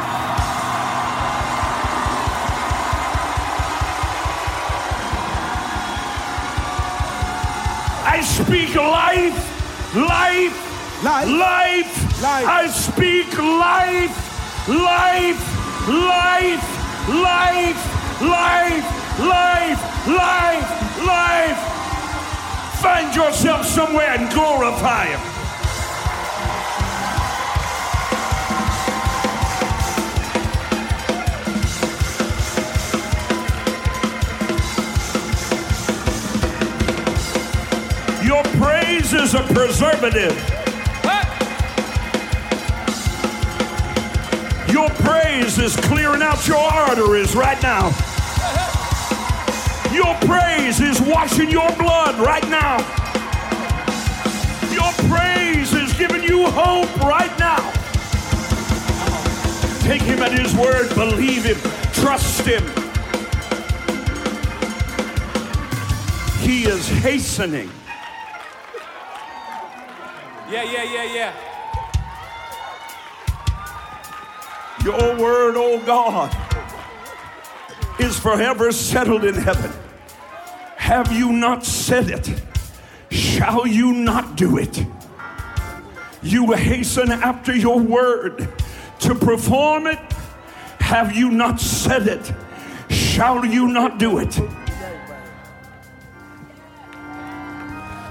I 8.07 8.21
speak 8.23 8.75
life, 8.75 9.95
life, 9.95 10.57
Life. 11.05 11.29
life. 11.29 12.23
Life. 12.23 12.47
I 12.47 12.67
speak 12.69 13.33
life, 13.39 14.69
life, 14.69 15.43
life, 15.89 17.09
life, 17.09 17.83
life, 18.21 19.21
life, 19.21 20.07
life, 20.07 21.07
life. 21.07 21.61
Find 22.83 23.15
yourself 23.15 23.65
somewhere 23.67 24.09
and 24.11 24.31
glorify 24.31 25.07
Him. 25.07 25.30
Your 38.31 38.45
praise 38.45 39.13
is 39.13 39.35
a 39.35 39.43
preservative. 39.43 40.31
Your 44.71 44.89
praise 45.01 45.59
is 45.59 45.75
clearing 45.75 46.23
out 46.23 46.47
your 46.47 46.57
arteries 46.57 47.35
right 47.35 47.61
now. 47.61 47.87
Your 49.93 50.15
praise 50.29 50.79
is 50.79 51.01
washing 51.01 51.51
your 51.51 51.73
blood 51.73 52.25
right 52.25 52.49
now. 52.49 52.77
Your 54.71 54.93
praise 55.11 55.75
is 55.75 55.93
giving 55.95 56.23
you 56.23 56.47
hope 56.51 56.97
right 56.99 57.37
now. 57.37 57.59
Take 59.81 60.03
him 60.03 60.23
at 60.23 60.31
his 60.31 60.55
word, 60.55 60.89
believe 60.95 61.47
him, 61.47 61.59
trust 61.95 62.47
him. 62.47 62.63
He 66.39 66.67
is 66.67 66.87
hastening. 66.87 67.69
Yeah, 70.51 70.65
yeah, 70.65 70.83
yeah, 70.83 71.15
yeah. 71.15 71.33
Your 74.85 75.17
word, 75.17 75.55
oh 75.57 75.79
God, 75.87 76.37
is 78.01 78.19
forever 78.19 78.73
settled 78.73 79.25
in 79.25 79.35
heaven. 79.35 79.71
Have 80.77 81.13
you 81.13 81.31
not 81.31 81.65
said 81.65 82.11
it? 82.11 82.43
Shall 83.13 83.65
you 83.65 83.93
not 83.93 84.37
do 84.37 84.59
it? 84.59 84.85
You 86.21 86.51
hasten 86.51 87.13
after 87.13 87.55
your 87.55 87.79
word 87.79 88.49
to 89.01 89.15
perform 89.15 89.87
it. 89.87 90.01
Have 90.81 91.15
you 91.15 91.31
not 91.31 91.61
said 91.61 92.09
it? 92.09 92.33
Shall 92.93 93.47
you 93.47 93.69
not 93.69 93.99
do 93.99 94.19
it? 94.19 94.41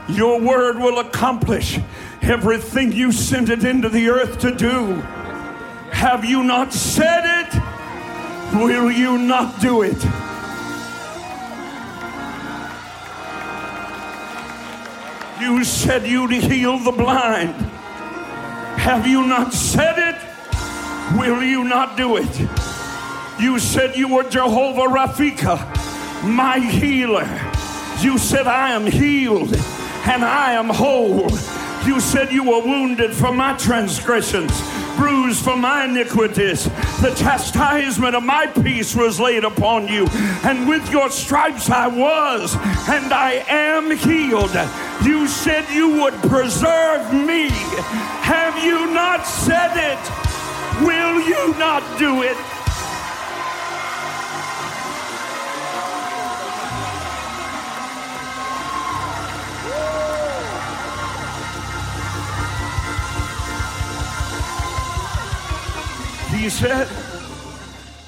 Your 0.09 0.41
word 0.41 0.77
will 0.77 0.99
accomplish 0.99 1.79
everything 2.21 2.91
you 2.91 3.11
sent 3.11 3.49
it 3.49 3.63
into 3.63 3.89
the 3.89 4.09
earth 4.09 4.39
to 4.39 4.53
do. 4.53 4.93
Have 5.91 6.25
you 6.25 6.43
not 6.43 6.73
said 6.73 7.45
it? 7.45 7.53
Will 8.55 8.91
you 8.91 9.19
not 9.19 9.61
do 9.61 9.83
it? 9.83 10.03
You 15.39 15.63
said 15.63 16.07
you'd 16.07 16.31
heal 16.31 16.79
the 16.79 16.91
blind. 16.91 17.53
Have 18.79 19.05
you 19.05 19.27
not 19.27 19.53
said 19.53 19.95
it? 19.97 21.19
Will 21.19 21.43
you 21.43 21.63
not 21.65 21.95
do 21.95 22.17
it? 22.17 22.39
You 23.39 23.59
said 23.59 23.95
you 23.95 24.07
were 24.07 24.23
Jehovah 24.23 24.93
Rafika, 24.93 26.25
my 26.27 26.59
healer. 26.59 27.27
You 28.01 28.17
said, 28.17 28.47
I 28.47 28.71
am 28.71 28.87
healed 28.87 29.55
and 30.07 30.23
I 30.23 30.53
am 30.53 30.69
whole. 30.69 31.29
You 31.85 31.99
said 31.99 32.31
you 32.31 32.43
were 32.43 32.61
wounded 32.61 33.13
for 33.13 33.31
my 33.31 33.55
transgressions, 33.57 34.51
bruised 34.97 35.43
for 35.43 35.55
my 35.55 35.85
iniquities. 35.85 36.65
The 37.01 37.13
chastisement 37.15 38.15
of 38.15 38.23
my 38.23 38.47
peace 38.47 38.95
was 38.95 39.19
laid 39.19 39.45
upon 39.45 39.87
you, 39.87 40.07
and 40.43 40.67
with 40.67 40.89
your 40.91 41.09
stripes 41.09 41.69
I 41.69 41.87
was, 41.87 42.55
and 42.89 43.13
I 43.13 43.45
am 43.47 43.91
healed. 43.91 44.53
You 45.03 45.27
said 45.27 45.69
you 45.69 46.01
would 46.01 46.15
preserve 46.15 47.13
me. 47.13 47.49
Have 48.21 48.61
you 48.63 48.93
not 48.93 49.25
said 49.25 49.71
it? 49.75 50.85
Will 50.85 51.21
you 51.21 51.57
not 51.57 51.83
do 51.97 52.23
it? 52.23 52.37
He 66.39 66.49
said, 66.49 66.87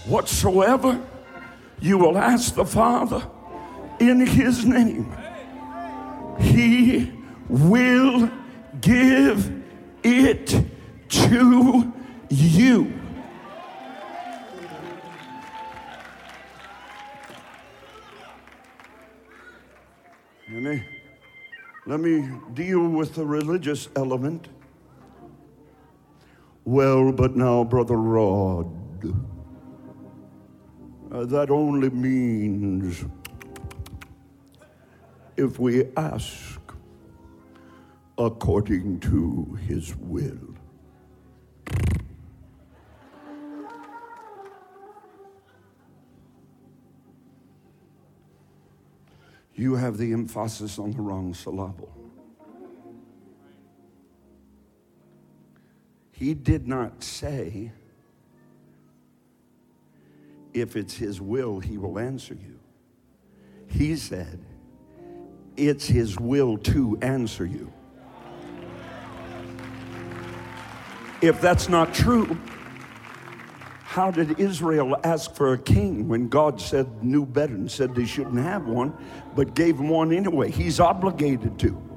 Whatsoever 0.07 1.01
you 1.81 1.97
will 1.97 2.17
ask 2.17 2.55
the 2.55 2.63
Father 2.63 3.29
in 3.99 4.25
His 4.25 4.63
name, 4.63 5.13
He 6.39 7.11
will 7.49 8.31
give 8.79 9.51
it 10.01 10.47
to 11.09 11.93
you. 12.29 12.93
Let 20.49 20.63
me, 20.63 20.83
let 21.85 21.99
me 21.99 22.29
deal 22.53 22.87
with 22.87 23.13
the 23.15 23.25
religious 23.25 23.89
element. 23.97 24.47
Well, 26.63 27.11
but 27.11 27.35
now, 27.35 27.63
Brother 27.63 27.97
Rod, 27.97 28.67
uh, 31.11 31.25
that 31.25 31.49
only 31.49 31.89
means 31.89 33.03
if 35.37 35.57
we 35.57 35.85
ask 35.97 36.61
according 38.17 38.99
to 38.99 39.57
his 39.67 39.95
will. 39.95 40.37
You 49.55 49.75
have 49.75 49.97
the 49.97 50.13
emphasis 50.13 50.77
on 50.77 50.91
the 50.91 51.01
wrong 51.01 51.33
syllable. 51.33 51.91
He 56.21 56.35
did 56.35 56.67
not 56.67 57.03
say, 57.03 57.71
if 60.53 60.75
it's 60.75 60.95
His 60.95 61.19
will, 61.19 61.59
He 61.59 61.79
will 61.79 61.97
answer 61.97 62.35
you. 62.35 62.59
He 63.65 63.95
said, 63.95 64.39
it's 65.57 65.87
His 65.87 66.19
will 66.19 66.59
to 66.59 66.99
answer 67.01 67.43
you. 67.43 67.73
If 71.23 71.41
that's 71.41 71.67
not 71.67 71.91
true, 71.91 72.37
how 73.81 74.11
did 74.11 74.39
Israel 74.39 74.97
ask 75.03 75.33
for 75.33 75.53
a 75.53 75.57
king 75.57 76.07
when 76.07 76.27
God 76.27 76.61
said, 76.61 77.03
knew 77.03 77.25
better 77.25 77.55
and 77.55 77.71
said 77.71 77.95
they 77.95 78.05
shouldn't 78.05 78.37
have 78.37 78.67
one, 78.67 78.93
but 79.35 79.55
gave 79.55 79.77
them 79.77 79.89
one 79.89 80.13
anyway? 80.13 80.51
He's 80.51 80.79
obligated 80.79 81.57
to. 81.57 81.90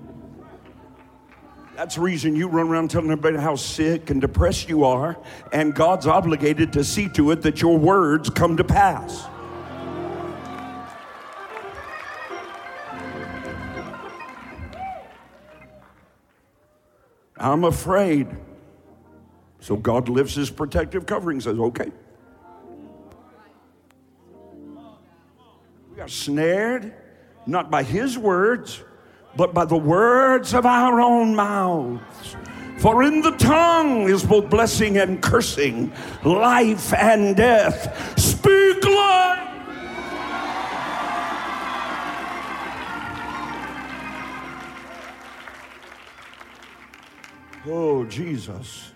That's 1.76 1.96
the 1.96 2.02
reason 2.02 2.36
you 2.36 2.46
run 2.46 2.68
around 2.68 2.90
telling 2.90 3.10
everybody 3.10 3.36
how 3.36 3.56
sick 3.56 4.10
and 4.10 4.20
depressed 4.20 4.68
you 4.68 4.84
are, 4.84 5.18
and 5.52 5.74
God's 5.74 6.06
obligated 6.06 6.72
to 6.74 6.84
see 6.84 7.08
to 7.10 7.32
it 7.32 7.42
that 7.42 7.60
your 7.60 7.76
words 7.76 8.30
come 8.30 8.56
to 8.56 8.64
pass. 8.64 9.24
I'm 17.36 17.64
afraid. 17.64 18.28
So 19.60 19.76
God 19.76 20.08
lifts 20.08 20.34
his 20.34 20.50
protective 20.50 21.06
covering, 21.06 21.40
says, 21.40 21.58
okay. 21.58 21.90
We 25.94 26.00
are 26.00 26.08
snared, 26.08 26.94
not 27.46 27.70
by 27.70 27.82
his 27.82 28.16
words, 28.16 28.82
but 29.36 29.54
by 29.54 29.64
the 29.64 29.76
words 29.76 30.54
of 30.54 30.66
our 30.66 31.00
own 31.00 31.34
mouths. 31.34 32.36
For 32.78 33.02
in 33.02 33.22
the 33.22 33.30
tongue 33.32 34.08
is 34.08 34.22
both 34.22 34.50
blessing 34.50 34.98
and 34.98 35.22
cursing, 35.22 35.92
life 36.24 36.92
and 36.92 37.36
death. 37.36 38.18
Speak 38.18 38.84
life. 38.84 39.40
Oh, 47.66 48.04
Jesus. 48.04 48.92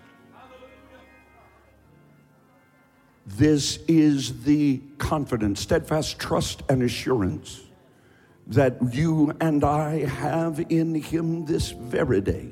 This 3.25 3.77
is 3.87 4.43
the 4.43 4.81
confidence, 4.99 5.61
steadfast 5.61 6.19
trust, 6.19 6.61
and 6.69 6.83
assurance 6.83 7.68
that 8.49 8.77
you 8.93 9.31
and 9.39 9.63
I 9.63 10.05
have 10.05 10.59
in 10.69 10.95
Him 10.95 11.45
this 11.45 11.69
very 11.69 12.19
day. 12.19 12.51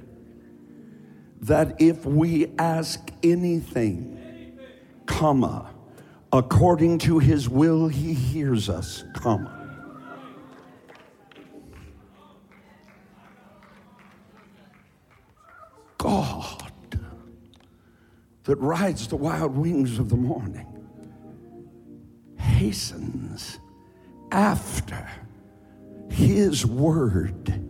That 1.41 1.81
if 1.81 2.05
we 2.05 2.53
ask 2.59 3.11
anything, 3.23 4.59
comma, 5.07 5.73
according 6.31 6.99
to 6.99 7.19
His 7.19 7.49
will, 7.49 7.87
He 7.87 8.13
hears 8.13 8.69
us, 8.69 9.03
comma. 9.13 9.53
God 15.97 16.71
that 18.43 18.57
rides 18.57 19.07
the 19.07 19.15
wild 19.15 19.57
wings 19.57 19.97
of 19.99 20.09
the 20.09 20.15
morning 20.15 20.65
hastens 22.37 23.59
after 24.31 25.09
his 26.09 26.65
word 26.65 27.69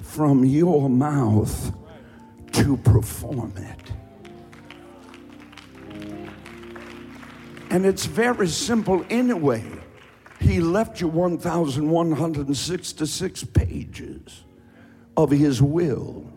from 0.00 0.44
your 0.44 0.88
mouth 0.88 1.72
to 2.52 2.76
perform 2.78 3.52
it. 3.56 3.92
And 7.70 7.84
it's 7.84 8.06
very 8.06 8.46
simple 8.46 9.04
anyway. 9.10 9.64
He 10.38 10.60
left 10.60 11.00
you 11.00 11.08
1,166 11.08 13.44
pages 13.44 14.44
of 15.16 15.30
his 15.30 15.60
will. 15.60 16.30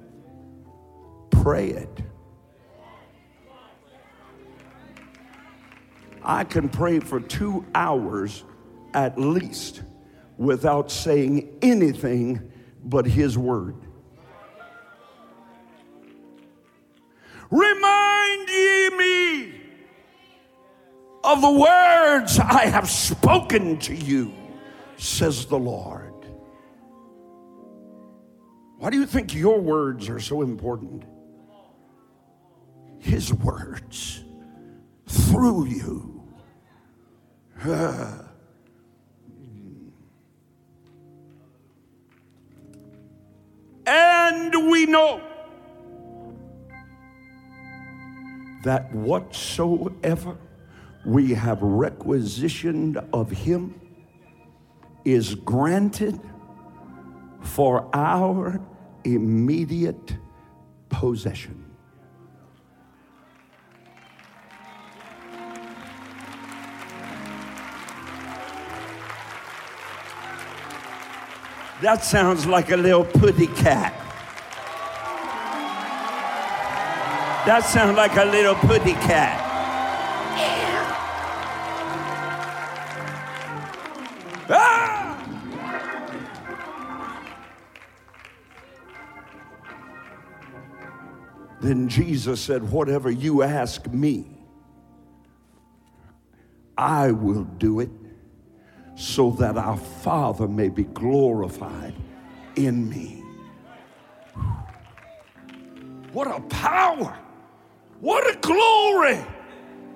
Pray 1.29 1.69
it. 1.69 2.01
I 6.23 6.43
can 6.43 6.69
pray 6.69 6.99
for 6.99 7.19
two 7.19 7.63
hours 7.75 8.43
at 8.93 9.19
least 9.19 9.83
without 10.37 10.91
saying 10.91 11.57
anything 11.61 12.51
but 12.83 13.05
His 13.05 13.37
Word. 13.37 13.75
Remind 17.49 18.49
ye 18.49 18.89
me 18.97 19.61
of 21.23 21.41
the 21.41 21.51
words 21.51 22.39
I 22.39 22.65
have 22.65 22.89
spoken 22.89 23.79
to 23.79 23.95
you, 23.95 24.33
says 24.97 25.45
the 25.45 25.57
Lord. 25.57 26.13
Why 28.77 28.89
do 28.89 28.97
you 28.97 29.05
think 29.05 29.33
your 29.33 29.59
words 29.59 30.07
are 30.09 30.19
so 30.19 30.41
important? 30.41 31.03
His 32.99 33.33
words 33.33 34.23
through 35.07 35.67
you. 35.67 36.23
Ah. 37.65 38.26
And 44.29 44.69
we 44.69 44.85
know 44.85 45.21
that 48.63 48.93
whatsoever 48.93 50.37
we 51.05 51.33
have 51.33 51.61
requisitioned 51.61 52.97
of 53.13 53.31
him 53.31 53.79
is 55.05 55.33
granted 55.33 56.19
for 57.39 57.89
our 57.93 58.59
immediate 59.05 60.17
possession. 60.89 61.63
That 71.81 72.03
sounds 72.03 72.45
like 72.45 72.71
a 72.71 72.75
little 72.75 73.05
putty 73.05 73.47
cat. 73.47 74.06
That 77.47 77.63
sounds 77.63 77.95
like 77.95 78.13
a 78.17 78.25
little 78.25 78.55
putty 78.55 78.91
cat. 78.91 79.39
Ah! 84.49 85.17
Then 91.61 91.87
Jesus 91.87 92.41
said, 92.41 92.69
Whatever 92.69 93.09
you 93.09 93.43
ask 93.43 93.87
me, 93.87 94.27
I 96.77 97.13
will 97.13 97.45
do 97.45 97.79
it 97.79 97.91
so 98.97 99.31
that 99.39 99.55
our 99.55 99.77
Father 99.77 100.49
may 100.49 100.67
be 100.67 100.83
glorified 100.83 101.95
in 102.57 102.89
me. 102.89 103.23
What 106.11 106.27
a 106.27 106.41
power! 106.49 107.17
What 107.99 108.29
a 108.29 108.37
glory! 108.39 109.17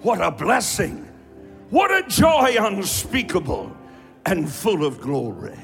What 0.02 0.22
a 0.22 0.32
blessing! 0.32 1.08
What 1.70 1.90
a 1.90 2.08
joy 2.10 2.56
unspeakable 2.60 3.76
and 4.26 4.52
full 4.52 4.86
of 4.86 5.00
glory. 5.00 5.58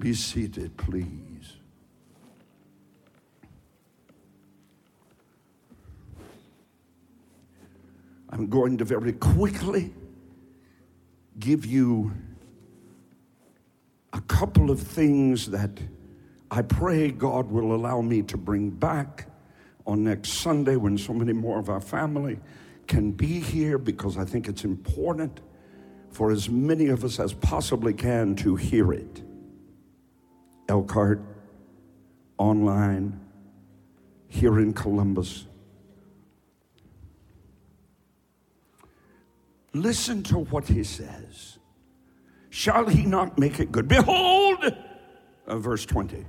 Be 0.00 0.12
seated, 0.12 0.76
please. 0.76 1.56
I'm 8.30 8.48
going 8.48 8.78
to 8.78 8.84
very 8.84 9.12
quickly 9.12 9.92
give 11.38 11.64
you 11.64 12.12
a 14.12 14.20
couple 14.22 14.70
of 14.70 14.80
things 14.80 15.50
that 15.50 15.78
I 16.50 16.62
pray 16.62 17.10
God 17.10 17.50
will 17.50 17.74
allow 17.74 18.00
me 18.00 18.22
to 18.22 18.36
bring 18.36 18.70
back 18.70 19.26
on 19.86 20.04
next 20.04 20.30
Sunday 20.30 20.76
when 20.76 20.98
so 20.98 21.12
many 21.12 21.32
more 21.32 21.58
of 21.58 21.68
our 21.68 21.80
family 21.80 22.38
can 22.86 23.12
be 23.12 23.40
here 23.40 23.78
because 23.78 24.18
I 24.18 24.24
think 24.24 24.48
it's 24.48 24.64
important 24.64 25.40
for 26.10 26.30
as 26.30 26.50
many 26.50 26.88
of 26.88 27.04
us 27.04 27.20
as 27.20 27.32
possibly 27.32 27.94
can 27.94 28.34
to 28.36 28.56
hear 28.56 28.92
it. 28.92 29.22
Elkhart, 30.68 31.22
online, 32.38 33.20
here 34.28 34.58
in 34.58 34.72
Columbus. 34.72 35.46
Listen 39.72 40.22
to 40.24 40.38
what 40.38 40.66
he 40.66 40.82
says. 40.82 41.58
Shall 42.50 42.86
he 42.86 43.06
not 43.06 43.38
make 43.38 43.60
it 43.60 43.70
good? 43.70 43.86
Behold, 43.86 44.74
uh, 45.46 45.58
verse 45.58 45.86
20. 45.86 46.24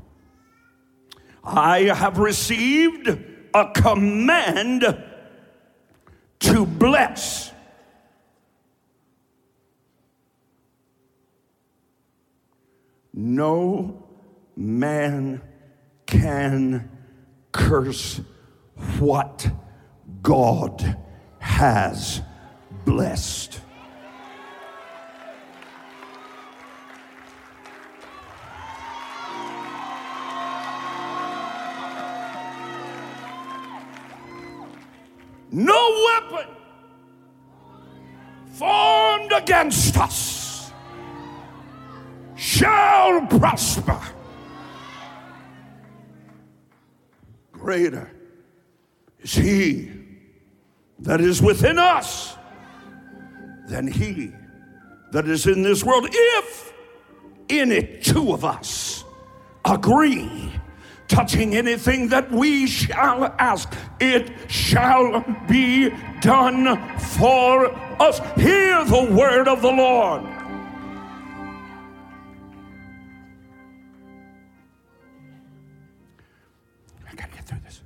I 1.44 1.80
have 1.86 2.20
received 2.20 3.10
a 3.54 3.72
command 3.74 5.04
to 6.40 6.66
bless. 6.66 7.52
No 13.14 14.04
man 14.56 15.42
can 16.06 16.90
curse 17.52 18.22
what 19.00 19.48
God 20.22 20.98
has 21.40 22.22
blessed. 22.86 23.60
No 35.52 36.22
weapon 36.32 36.56
formed 38.54 39.32
against 39.34 39.98
us 39.98 40.72
shall 42.36 43.26
prosper. 43.28 44.00
Greater 47.52 48.10
is 49.20 49.34
he 49.34 49.92
that 51.00 51.20
is 51.22 51.42
within 51.42 51.78
us 51.78 52.38
than 53.68 53.88
he 53.88 54.32
that 55.12 55.28
is 55.28 55.48
in 55.48 55.62
this 55.62 55.84
world. 55.84 56.08
If 56.10 56.74
any 57.50 58.00
two 58.02 58.34
of 58.34 58.46
us 58.46 59.04
agree 59.66 60.51
touching 61.12 61.56
anything 61.56 62.08
that 62.08 62.32
we 62.32 62.66
shall 62.66 63.26
ask, 63.38 63.72
it 64.00 64.32
shall 64.50 65.24
be 65.48 65.92
done 66.22 66.98
for 66.98 67.68
us. 68.02 68.20
Hear 68.38 68.86
the 68.86 69.10
word 69.12 69.50
of 69.50 69.62
the 69.62 69.72
Lord. 69.72 70.24
I 77.06 77.16
gotta 77.16 77.32
get 77.34 77.46
through 77.46 77.60
this. 77.66 77.82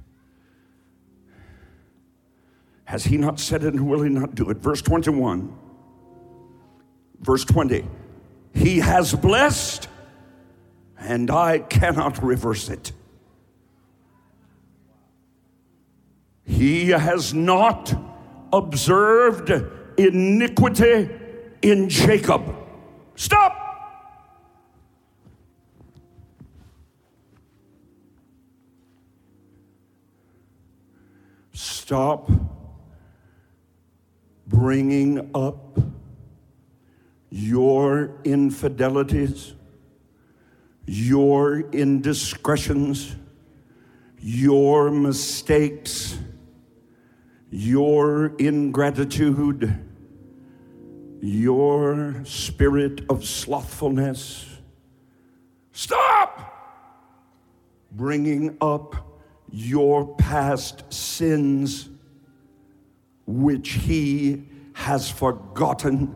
Has 2.84 3.06
he 3.06 3.18
not 3.18 3.40
said 3.40 3.64
it 3.64 3.74
and 3.74 3.90
will 3.90 4.04
he 4.04 4.10
not 4.10 4.36
do 4.36 4.52
it? 4.52 4.58
Verse 4.58 4.84
21. 4.84 5.52
Verse 7.22 7.44
20. 7.44 7.88
He 8.54 8.78
has 8.78 9.16
blessed 9.16 9.88
and 11.00 11.32
I 11.32 11.58
cannot 11.58 12.24
reverse 12.24 12.70
it. 12.70 12.92
He 16.46 16.90
has 16.90 17.34
not 17.34 17.94
observed 18.54 19.52
iniquity 19.98 21.10
in 21.62 21.90
Jacob. 21.90 22.56
Stop! 23.16 23.62
Stop 31.54 32.30
bringing 34.48 35.32
up 35.34 35.80
your 37.30 38.12
infidelities, 38.24 39.54
your 40.86 41.60
indiscretions, 41.72 43.16
your 44.20 44.92
mistakes 44.92 46.18
your 47.56 48.36
ingratitude, 48.38 49.82
your 51.22 52.22
spirit 52.26 53.00
of 53.10 53.24
slothfulness. 53.24 54.46
Stop 55.72 56.54
bringing 57.94 58.58
up 58.60 59.22
your 59.50 60.18
past 60.18 60.92
sins, 60.92 61.88
which 63.26 63.70
he 63.70 64.44
has 64.74 65.10
forgotten. 65.10 66.14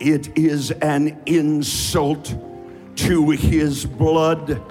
It 0.00 0.38
is 0.38 0.70
an 0.70 1.20
insult 1.26 2.34
to 2.96 3.30
his 3.32 3.84
blood. 3.84 4.62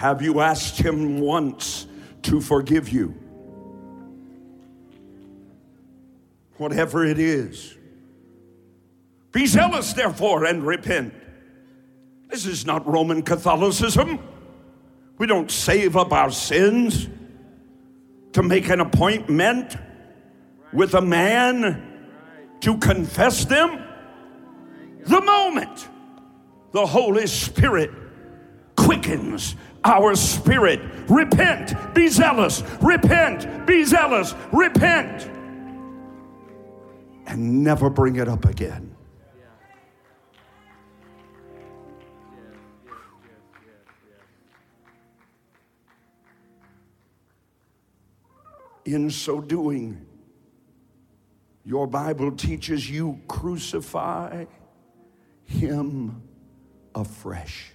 Have 0.00 0.22
you 0.22 0.40
asked 0.40 0.78
him 0.78 1.20
once 1.20 1.86
to 2.22 2.40
forgive 2.40 2.88
you? 2.88 3.14
Whatever 6.56 7.04
it 7.04 7.18
is. 7.18 7.76
Be 9.30 9.44
zealous, 9.44 9.92
therefore, 9.92 10.46
and 10.46 10.66
repent. 10.66 11.12
This 12.28 12.46
is 12.46 12.64
not 12.64 12.86
Roman 12.86 13.20
Catholicism. 13.20 14.18
We 15.18 15.26
don't 15.26 15.50
save 15.50 15.98
up 15.98 16.14
our 16.14 16.30
sins 16.30 17.06
to 18.32 18.42
make 18.42 18.70
an 18.70 18.80
appointment 18.80 19.76
with 20.72 20.94
a 20.94 21.02
man 21.02 22.08
to 22.60 22.78
confess 22.78 23.44
them. 23.44 23.84
The 25.04 25.20
moment 25.20 25.90
the 26.72 26.86
Holy 26.86 27.26
Spirit 27.26 27.90
quickens 28.76 29.56
our 29.84 30.14
spirit. 30.14 30.80
Repent, 31.08 31.94
be 31.94 32.08
zealous, 32.08 32.62
repent, 32.80 33.66
be 33.66 33.84
zealous, 33.84 34.34
repent, 34.52 35.28
and 37.26 37.64
never 37.64 37.90
bring 37.90 38.16
it 38.16 38.28
up 38.28 38.44
again. 38.44 38.96
In 48.84 49.10
so 49.10 49.40
doing, 49.40 50.06
your 51.64 51.86
Bible 51.86 52.32
teaches 52.32 52.90
you 52.90 53.20
crucify 53.28 54.46
him 55.44 56.22
afresh. 56.94 57.72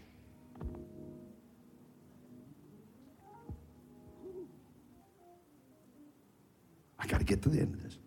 I 7.05 7.07
got 7.07 7.19
to 7.19 7.23
get 7.23 7.43
to 7.43 7.49
the 7.49 7.59
end 7.59 7.75
of 7.75 7.83
this. 7.83 7.97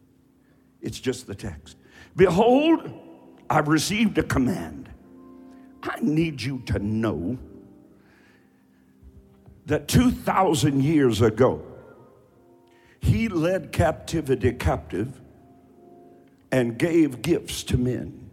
It's 0.81 0.99
just 0.99 1.27
the 1.27 1.35
text. 1.35 1.77
Behold, 2.17 2.91
I've 3.49 3.69
received 3.69 4.19
a 4.19 4.25
command. 4.25 4.89
I 5.83 6.01
need 6.01 6.43
you 6.43 6.61
to 6.67 6.81
know 6.81 7.39
that 9.67 9.87
2,000 9.87 10.83
years 10.83 11.21
ago, 11.21 11.63
he 13.01 13.29
led 13.29 13.71
captivity 13.71 14.53
captive 14.53 15.21
and 16.51 16.77
gave 16.77 17.23
gifts 17.23 17.63
to 17.65 17.77
men. 17.77 18.31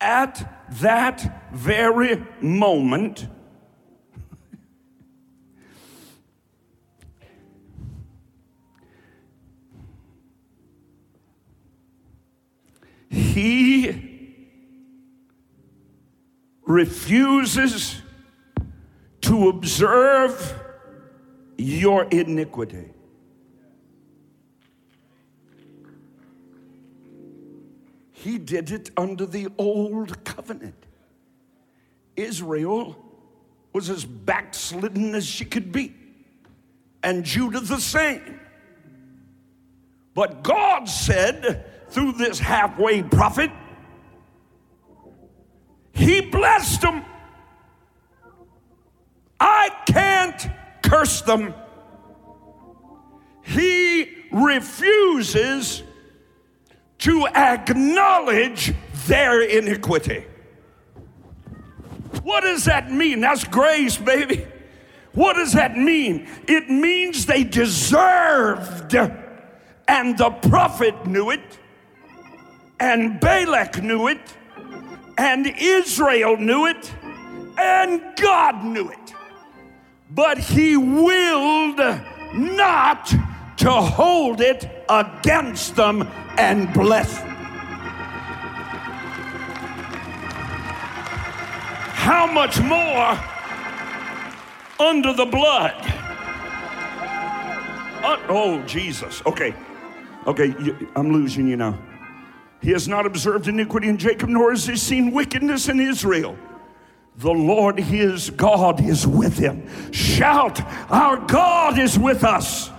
At 0.00 0.66
that 0.80 1.52
very 1.52 2.24
moment, 2.40 3.28
he 13.32 14.46
refuses 16.66 18.02
to 19.22 19.48
observe 19.48 20.60
your 21.56 22.04
iniquity. 22.04 22.90
He 28.12 28.36
did 28.38 28.70
it 28.70 28.90
under 28.96 29.24
the 29.24 29.48
old 29.56 30.24
covenant. 30.24 30.86
Israel 32.16 32.96
was 33.72 33.88
as 33.88 34.04
backslidden 34.04 35.14
as 35.14 35.26
she 35.26 35.46
could 35.46 35.72
be, 35.72 35.94
and 37.02 37.24
Judah 37.24 37.60
the 37.60 37.80
same. 37.80 38.38
But 40.14 40.44
God 40.44 40.88
said, 40.88 41.71
through 41.92 42.12
this 42.12 42.38
halfway 42.38 43.02
prophet. 43.02 43.50
He 45.92 46.20
blessed 46.22 46.80
them. 46.80 47.04
I 49.38 49.70
can't 49.86 50.48
curse 50.82 51.20
them. 51.22 51.54
He 53.42 54.08
refuses 54.30 55.82
to 56.98 57.26
acknowledge 57.26 58.72
their 59.06 59.42
iniquity. 59.42 60.24
What 62.22 62.42
does 62.42 62.64
that 62.66 62.90
mean? 62.92 63.20
That's 63.20 63.44
grace, 63.44 63.96
baby. 63.96 64.46
What 65.12 65.34
does 65.34 65.52
that 65.52 65.76
mean? 65.76 66.28
It 66.46 66.70
means 66.70 67.26
they 67.26 67.44
deserved, 67.44 68.94
and 68.94 70.16
the 70.16 70.30
prophet 70.30 71.04
knew 71.06 71.30
it 71.30 71.58
and 72.82 73.20
Balak 73.20 73.80
knew 73.80 74.08
it, 74.08 74.36
and 75.16 75.46
Israel 75.46 76.36
knew 76.36 76.66
it, 76.66 76.92
and 77.56 78.02
God 78.16 78.64
knew 78.64 78.88
it. 78.88 79.14
But 80.10 80.38
he 80.38 80.76
willed 80.76 81.78
not 82.34 83.14
to 83.58 83.70
hold 83.70 84.40
it 84.40 84.68
against 84.88 85.76
them 85.76 86.02
and 86.36 86.72
bless 86.74 87.18
them. 87.18 87.28
How 91.94 92.26
much 92.26 92.60
more 92.62 93.16
under 94.80 95.12
the 95.12 95.26
blood? 95.26 95.80
Uh, 98.02 98.18
oh, 98.28 98.60
Jesus. 98.66 99.22
Okay. 99.24 99.54
Okay, 100.26 100.52
I'm 100.96 101.12
losing 101.12 101.46
you 101.46 101.56
now. 101.56 101.78
He 102.62 102.70
has 102.70 102.86
not 102.86 103.06
observed 103.06 103.48
iniquity 103.48 103.88
in 103.88 103.98
Jacob, 103.98 104.28
nor 104.28 104.50
has 104.50 104.66
he 104.66 104.76
seen 104.76 105.10
wickedness 105.10 105.68
in 105.68 105.80
Israel. 105.80 106.38
The 107.16 107.32
Lord 107.32 107.78
his 107.78 108.30
God 108.30 108.80
is 108.80 109.06
with 109.06 109.36
him. 109.36 109.68
Shout, 109.92 110.60
Our 110.90 111.16
God 111.18 111.78
is 111.78 111.98
with 111.98 112.24
us. 112.24 112.70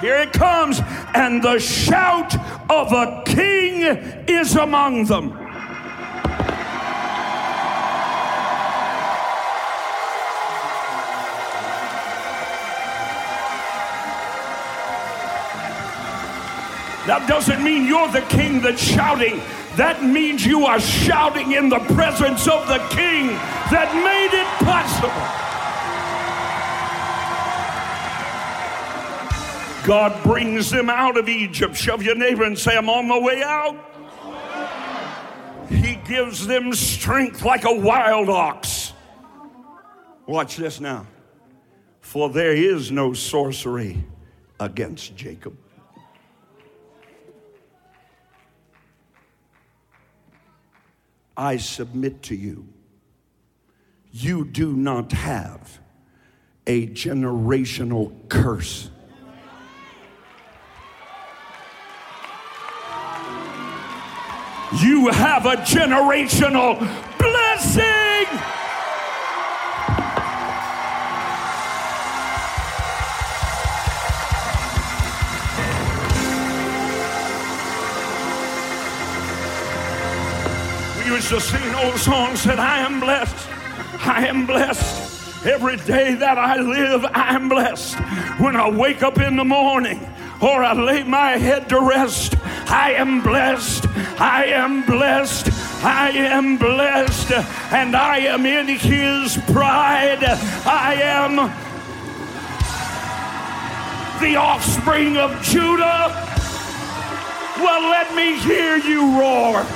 Here 0.00 0.16
it 0.18 0.32
comes, 0.32 0.80
and 1.14 1.42
the 1.42 1.58
shout 1.58 2.34
of 2.70 2.92
a 2.92 3.22
king 3.24 3.82
is 4.28 4.54
among 4.56 5.06
them. 5.06 5.45
That 17.06 17.28
doesn't 17.28 17.62
mean 17.62 17.86
you're 17.86 18.10
the 18.10 18.22
king 18.22 18.60
that's 18.60 18.82
shouting. 18.82 19.40
That 19.76 20.02
means 20.02 20.44
you 20.44 20.66
are 20.66 20.80
shouting 20.80 21.52
in 21.52 21.68
the 21.68 21.78
presence 21.78 22.48
of 22.48 22.66
the 22.66 22.78
king 22.90 23.28
that 23.70 23.94
made 23.94 24.32
it 24.34 24.48
possible. 24.64 25.46
God 29.86 30.20
brings 30.24 30.70
them 30.70 30.90
out 30.90 31.16
of 31.16 31.28
Egypt. 31.28 31.76
Shove 31.76 32.02
your 32.02 32.16
neighbor 32.16 32.42
and 32.42 32.58
say, 32.58 32.76
I'm 32.76 32.88
on 32.88 33.06
my 33.06 33.20
way 33.20 33.40
out. 33.44 33.76
He 35.68 35.94
gives 36.08 36.44
them 36.44 36.72
strength 36.72 37.44
like 37.44 37.64
a 37.64 37.72
wild 37.72 38.28
ox. 38.28 38.92
Watch 40.26 40.56
this 40.56 40.80
now. 40.80 41.06
For 42.00 42.30
there 42.30 42.52
is 42.52 42.90
no 42.90 43.12
sorcery 43.12 44.02
against 44.58 45.14
Jacob. 45.14 45.56
I 51.36 51.58
submit 51.58 52.22
to 52.24 52.34
you, 52.34 52.66
you 54.10 54.44
do 54.44 54.74
not 54.74 55.12
have 55.12 55.78
a 56.66 56.86
generational 56.88 58.12
curse. 58.28 58.90
You 64.80 65.08
have 65.08 65.46
a 65.46 65.56
generational 65.56 66.78
blessing. 67.18 67.95
To 81.28 81.40
sing 81.40 81.74
old 81.74 81.98
songs 81.98 82.44
that 82.44 82.60
I 82.60 82.78
am 82.78 83.00
blessed. 83.00 83.48
I 84.06 84.28
am 84.28 84.46
blessed. 84.46 85.44
Every 85.44 85.76
day 85.76 86.14
that 86.14 86.38
I 86.38 86.60
live, 86.60 87.04
I 87.04 87.34
am 87.34 87.48
blessed. 87.48 87.96
When 88.38 88.54
I 88.54 88.70
wake 88.70 89.02
up 89.02 89.18
in 89.18 89.34
the 89.34 89.44
morning 89.44 89.98
or 90.40 90.62
I 90.62 90.72
lay 90.74 91.02
my 91.02 91.32
head 91.32 91.68
to 91.70 91.80
rest, 91.80 92.36
I 92.68 92.92
am 92.92 93.22
blessed. 93.22 93.88
I 94.20 94.44
am 94.46 94.86
blessed. 94.86 95.48
I 95.84 96.10
am 96.10 96.58
blessed. 96.58 97.32
And 97.72 97.96
I 97.96 98.18
am 98.18 98.46
in 98.46 98.68
his 98.68 99.36
pride. 99.52 100.22
I 100.22 100.94
am 101.02 101.36
the 104.20 104.36
offspring 104.36 105.16
of 105.16 105.42
Judah. 105.42 106.06
Well, 107.58 107.90
let 107.90 108.14
me 108.14 108.38
hear 108.38 108.76
you 108.76 109.18
roar. 109.18 109.66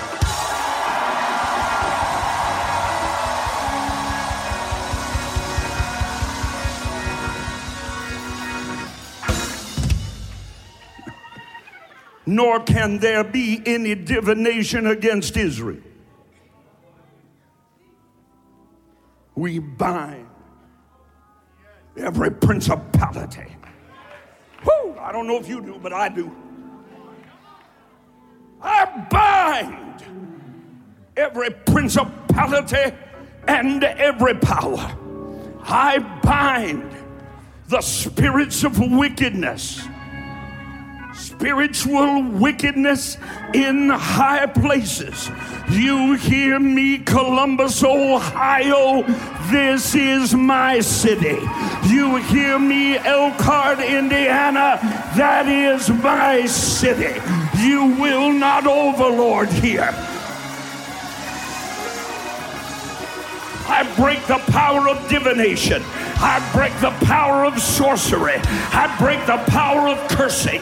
Nor 12.30 12.60
can 12.60 12.98
there 12.98 13.24
be 13.24 13.60
any 13.66 13.92
divination 13.92 14.86
against 14.86 15.36
Israel. 15.36 15.82
We 19.34 19.58
bind 19.58 20.28
every 21.96 22.30
principality. 22.30 23.56
Whew, 24.62 24.96
I 25.00 25.10
don't 25.10 25.26
know 25.26 25.38
if 25.38 25.48
you 25.48 25.60
do, 25.60 25.80
but 25.82 25.92
I 25.92 26.08
do. 26.08 26.30
I 28.62 29.06
bind 29.10 30.04
every 31.16 31.50
principality 31.50 32.96
and 33.48 33.82
every 33.82 34.34
power. 34.34 34.96
I 35.62 35.98
bind 36.22 36.94
the 37.66 37.80
spirits 37.80 38.62
of 38.62 38.78
wickedness 38.78 39.88
spiritual 41.14 42.22
wickedness 42.22 43.16
in 43.54 43.90
high 43.90 44.46
places. 44.46 45.30
You 45.70 46.14
hear 46.14 46.58
me, 46.58 46.98
Columbus, 46.98 47.82
Ohio? 47.84 49.02
This 49.50 49.94
is 49.94 50.34
my 50.34 50.80
city. 50.80 51.38
You 51.86 52.16
hear 52.16 52.58
me, 52.58 52.96
Elkhart, 52.98 53.80
Indiana? 53.80 54.78
That 55.16 55.46
is 55.48 55.88
my 55.88 56.46
city. 56.46 57.20
You 57.60 57.96
will 58.00 58.32
not 58.32 58.66
overlord 58.66 59.48
here. 59.48 59.94
I 63.72 63.84
break 63.96 64.26
the 64.26 64.38
power 64.50 64.88
of 64.88 65.08
divination. 65.08 65.82
I 66.22 66.38
break 66.52 66.78
the 66.80 66.90
power 67.06 67.46
of 67.46 67.58
sorcery. 67.58 68.36
I 68.72 68.94
break 68.98 69.24
the 69.26 69.38
power 69.50 69.88
of 69.88 69.98
cursing. 70.10 70.60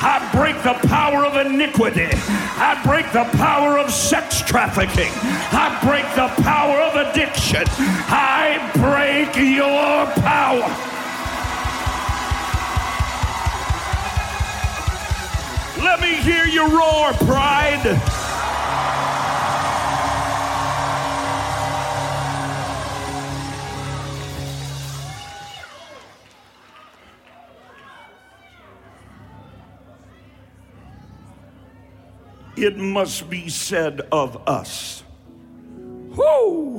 I 0.00 0.30
break 0.32 0.56
the 0.62 0.74
power 0.88 1.24
of 1.24 1.34
iniquity. 1.44 2.08
I 2.12 2.80
break 2.84 3.10
the 3.12 3.24
power 3.36 3.76
of 3.76 3.90
sex 3.90 4.40
trafficking. 4.40 5.10
I 5.50 5.76
break 5.82 6.06
the 6.14 6.28
power 6.42 6.80
of 6.80 6.94
addiction. 6.94 7.64
I 8.08 8.70
break 8.74 9.34
your 9.36 10.06
power. 10.22 10.90
Let 15.82 16.00
me 16.00 16.14
hear 16.14 16.44
you 16.44 16.68
roar, 16.68 17.12
pride. 17.14 18.29
It 32.64 32.76
must 32.76 33.30
be 33.30 33.48
said 33.48 34.00
of 34.12 34.36
us. 34.48 35.02
Whoo! 36.16 36.78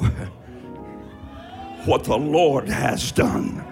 What 1.86 2.04
the 2.04 2.18
Lord 2.18 2.70
has 2.70 3.12
done. 3.12 3.66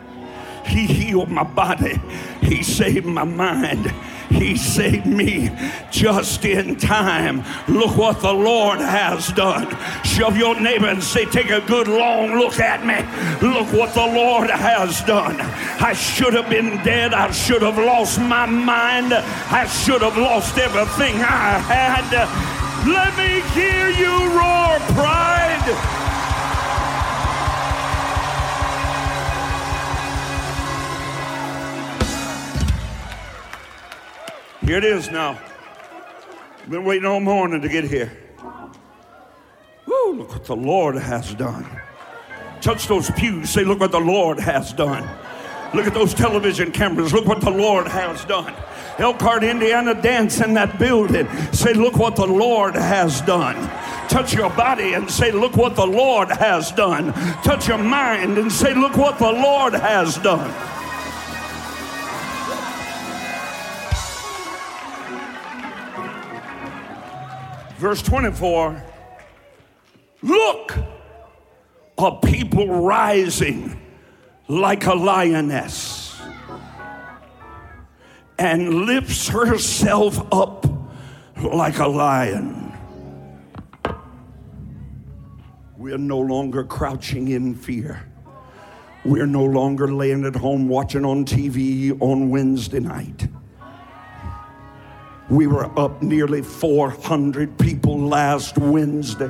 He 0.66 0.86
healed 0.86 1.30
my 1.30 1.44
body. 1.44 2.00
He 2.42 2.64
saved 2.64 3.06
my 3.06 3.24
mind. 3.24 3.94
He 4.30 4.56
saved 4.56 5.06
me 5.06 5.50
just 5.92 6.46
in 6.46 6.76
time. 6.76 7.44
Look 7.68 7.98
what 7.98 8.22
the 8.22 8.32
Lord 8.32 8.80
has 8.80 9.32
done. 9.34 9.76
Shove 10.04 10.38
your 10.38 10.60
neighbor 10.60 10.88
and 10.88 11.04
say, 11.04 11.26
Take 11.26 11.50
a 11.50 11.62
good 11.62 11.88
long 11.88 12.38
look 12.38 12.60
at 12.60 12.86
me. 12.86 12.96
Look 13.48 13.74
what 13.74 13.94
the 13.94 14.06
Lord 14.06 14.50
has 14.50 15.02
done. 15.02 15.40
I 15.82 15.94
should 15.94 16.34
have 16.34 16.50
been 16.50 16.78
dead. 16.84 17.14
I 17.14 17.32
should 17.32 17.62
have 17.62 17.78
lost 17.78 18.20
my 18.20 18.46
mind. 18.46 19.14
I 19.14 19.66
should 19.68 20.02
have 20.02 20.18
lost 20.18 20.58
everything 20.58 21.16
I 21.16 21.60
had. 21.60 22.60
Let 22.88 23.18
me 23.18 23.42
hear 23.52 23.90
you 23.90 24.30
roar, 24.30 24.80
pride. 24.96 25.99
Here 34.70 34.78
it 34.78 34.84
is 34.84 35.10
now. 35.10 35.40
Been 36.70 36.86
waiting 36.86 37.04
all 37.04 37.20
morning 37.20 37.60
to 37.60 37.68
get 37.68 37.86
here. 37.86 38.16
Woo, 39.88 40.14
look 40.14 40.30
what 40.30 40.46
the 40.46 40.56
Lord 40.56 40.96
has 40.96 41.34
done. 41.34 41.66
Touch 42.62 42.88
those 42.88 43.10
pews. 43.10 43.50
Say, 43.50 43.64
look 43.64 43.80
what 43.80 43.92
the 43.92 44.00
Lord 44.00 44.40
has 44.40 44.72
done. 44.72 45.10
Look 45.74 45.88
at 45.88 45.96
those 45.96 46.14
television 46.14 46.72
cameras. 46.72 47.14
Look 47.14 47.26
what 47.26 47.42
the 47.42 47.50
Lord 47.50 47.88
has 47.88 48.24
done. 48.26 48.54
Elkhart, 49.00 49.44
Indiana, 49.44 50.00
dance 50.00 50.40
in 50.40 50.54
that 50.54 50.78
building. 50.78 51.28
Say, 51.52 51.74
look 51.74 51.98
what 51.98 52.16
the 52.16 52.28
Lord 52.28 52.76
has 52.76 53.22
done. 53.22 53.56
Touch 54.08 54.36
your 54.36 54.52
body 54.52 54.94
and 54.94 55.10
say, 55.10 55.32
look 55.32 55.58
what 55.58 55.76
the 55.76 55.88
Lord 55.88 56.30
has 56.30 56.72
done. 56.74 57.12
Touch 57.42 57.68
your 57.68 57.80
mind 57.80 58.38
and 58.38 58.52
say, 58.52 58.76
look 58.76 58.96
what 58.98 59.18
the 59.18 59.32
Lord 59.32 59.74
has 59.74 60.18
done. 60.18 60.54
Verse 67.80 68.02
24 68.02 68.84
Look, 70.22 70.76
a 71.98 72.12
people 72.18 72.82
rising 72.82 73.80
like 74.50 74.86
a 74.86 74.94
lioness 74.94 76.20
and 78.38 78.86
lifts 78.86 79.30
herself 79.30 80.20
up 80.34 80.66
like 81.42 81.80
a 81.80 81.88
lion. 81.88 82.78
We 85.78 85.94
are 85.94 85.98
no 85.98 86.20
longer 86.20 86.66
crouching 86.66 87.30
in 87.30 87.56
fear. 87.56 88.06
We're 89.06 89.26
no 89.26 89.46
longer 89.46 89.88
laying 89.88 90.26
at 90.26 90.36
home 90.36 90.68
watching 90.68 91.06
on 91.06 91.24
TV 91.24 91.98
on 92.02 92.30
Wednesday 92.30 92.82
night. 92.82 93.30
We 95.30 95.46
were 95.46 95.66
up 95.78 96.02
nearly 96.02 96.42
400 96.42 97.60
people 97.60 98.00
last 98.00 98.58
Wednesday. 98.58 99.30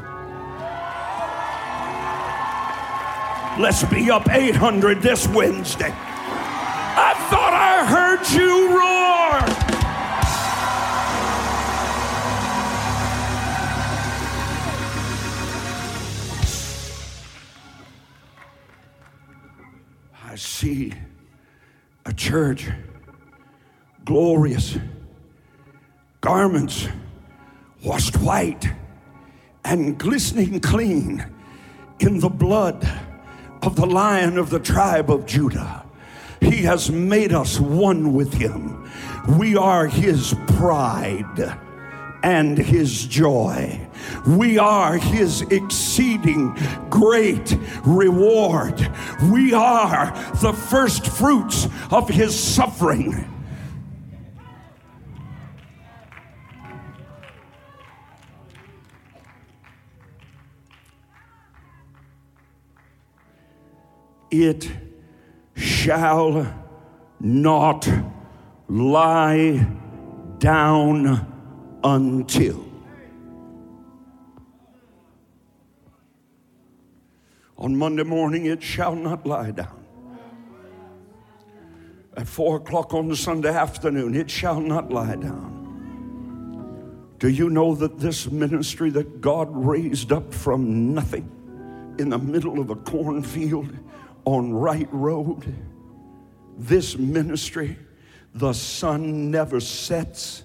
Let's 3.60 3.84
be 3.84 4.10
up 4.10 4.30
800 4.30 5.02
this 5.02 5.28
Wednesday. 5.28 5.92
I 5.92 7.14
thought 7.30 7.54
I 7.54 7.86
heard 7.86 8.26
you 8.32 8.70
roar. 8.70 9.10
I 20.32 20.36
see 20.36 20.94
a 22.06 22.14
church 22.14 22.70
glorious 24.06 24.78
garments 26.22 26.88
washed 27.84 28.18
white 28.18 28.68
and 29.64 29.98
glistening 29.98 30.60
clean 30.60 31.26
in 32.00 32.20
the 32.20 32.30
blood 32.30 32.88
of 33.62 33.76
the 33.76 33.86
lion 33.86 34.38
of 34.38 34.50
the 34.50 34.60
tribe 34.60 35.10
of 35.10 35.26
Judah. 35.26 35.86
He 36.42 36.64
has 36.64 36.90
made 36.90 37.34
us 37.34 37.60
one 37.60 38.14
with 38.14 38.34
him. 38.34 38.90
We 39.38 39.56
are 39.56 39.88
his 39.88 40.34
pride 40.48 41.58
and 42.24 42.58
his 42.58 43.06
joy. 43.06 43.88
We 44.28 44.58
are 44.58 44.98
his 44.98 45.42
exceeding 45.44 46.58
great 46.90 47.58
reward. 47.86 48.92
We 49.32 49.54
are 49.54 50.12
the 50.42 50.54
first 50.54 51.08
fruits 51.08 51.68
of 51.92 52.10
his 52.10 52.38
suffering. 52.38 53.39
It 64.32 64.70
shall 65.56 66.54
not 67.20 67.88
lie 68.68 69.68
down 70.38 71.36
until. 71.84 72.66
On 77.58 77.76
Monday 77.76 78.04
morning, 78.04 78.46
it 78.46 78.64
shall 78.64 78.96
not 78.96 79.26
lie 79.26 79.52
down. 79.52 79.84
At 82.16 82.28
four 82.28 82.58
o'clock 82.58 82.94
on 82.94 83.14
Sunday 83.16 83.54
afternoon, 83.54 84.16
it 84.16 84.30
shall 84.30 84.62
not 84.62 84.92
lie 84.92 85.16
down. 85.16 85.58
Do 87.20 87.28
you 87.28 87.50
know 87.50 87.76
that 87.76 88.00
this 88.00 88.32
ministry 88.32 88.90
that 88.92 89.20
God 89.20 89.50
raised 89.52 90.14
up 90.14 90.34
from 90.34 90.94
nothing 90.94 91.30
in 92.00 92.10
the 92.10 92.18
middle 92.18 92.62
of 92.62 92.70
a 92.70 92.76
cornfield 92.76 93.78
on 94.30 94.54
right 94.54 94.88
Road, 94.92 95.56
this 96.56 96.96
ministry, 96.96 97.76
the 98.36 98.54
sun 98.54 99.32
never 99.32 99.60
sets 99.60 100.44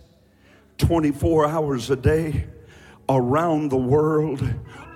24 0.79 1.47
hours 1.47 1.91
a 1.91 1.97
day 1.97 2.47
around 3.11 3.69
the 3.69 3.77
world 3.77 4.43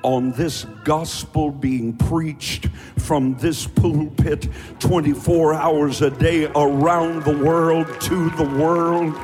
on 0.02 0.32
this 0.32 0.64
gospel 0.84 1.50
being 1.50 1.94
preached 1.98 2.68
from 2.96 3.36
this 3.36 3.66
pulpit 3.66 4.48
24 4.78 5.52
hours 5.52 6.00
a 6.00 6.10
day 6.10 6.46
around 6.56 7.24
the 7.24 7.36
world 7.44 7.86
to 8.00 8.30
the 8.30 8.44
world. 8.44 9.14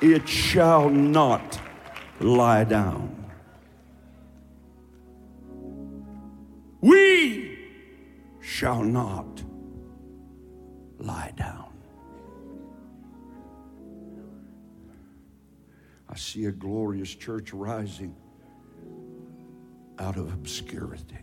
It 0.00 0.28
shall 0.28 0.90
not 0.90 1.60
lie 2.18 2.64
down. 2.64 3.21
We 6.82 7.58
shall 8.40 8.82
not 8.82 9.42
lie 10.98 11.32
down. 11.36 11.72
I 16.08 16.16
see 16.16 16.44
a 16.46 16.52
glorious 16.52 17.14
church 17.14 17.54
rising 17.54 18.14
out 19.98 20.16
of 20.16 20.32
obscurity. 20.32 21.18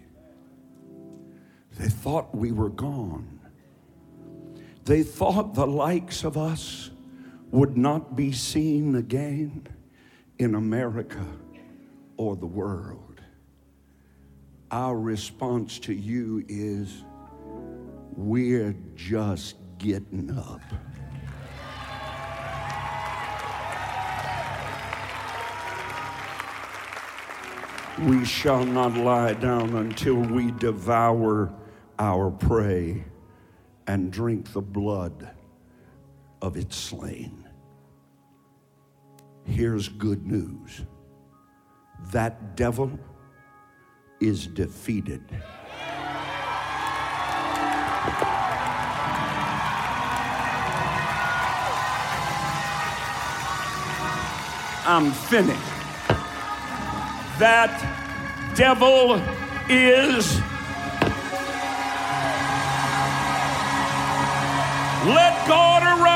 They 1.77 1.89
thought 1.89 2.33
we 2.33 2.51
were 2.53 2.69
gone. 2.69 3.39
They 4.85 5.03
thought 5.03 5.53
the 5.53 5.67
likes 5.67 6.23
of 6.23 6.37
us 6.37 6.89
would 7.51 7.77
not 7.77 8.15
be 8.15 8.31
seen 8.31 8.95
again 8.95 9.67
in 10.39 10.55
America 10.55 11.25
or 12.17 12.37
the 12.37 12.47
world. 12.47 13.08
Our 14.71 14.99
response 14.99 15.79
to 15.79 15.93
you 15.93 16.45
is 16.47 17.03
we're 18.15 18.75
just 18.95 19.55
getting 19.79 20.29
up. 20.37 20.61
We 28.01 28.23
shall 28.25 28.63
not 28.63 28.93
lie 28.93 29.33
down 29.33 29.75
until 29.75 30.15
we 30.15 30.51
devour 30.51 31.51
our 31.97 32.29
prey 32.29 33.03
and 33.87 34.11
drink 34.11 34.53
the 34.53 34.61
blood 34.61 35.31
of 36.43 36.55
its 36.55 36.75
slain. 36.77 37.49
Here's 39.45 39.89
good 39.89 40.27
news 40.27 40.81
that 42.11 42.55
devil 42.55 42.97
is 44.19 44.47
defeated. 44.47 45.21
I'm 54.85 55.11
finished. 55.11 55.59
That 57.37 57.71
devil 58.55 59.21
is. 59.69 60.39
Let 65.05 65.47
God 65.47 65.83
arise, 65.83 66.08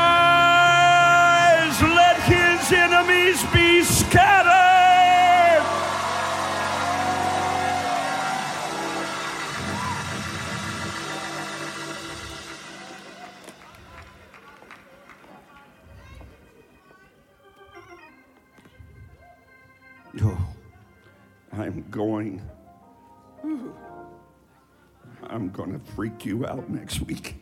freak 25.95 26.25
you 26.25 26.45
out 26.45 26.69
next 26.69 27.01
week. 27.01 27.35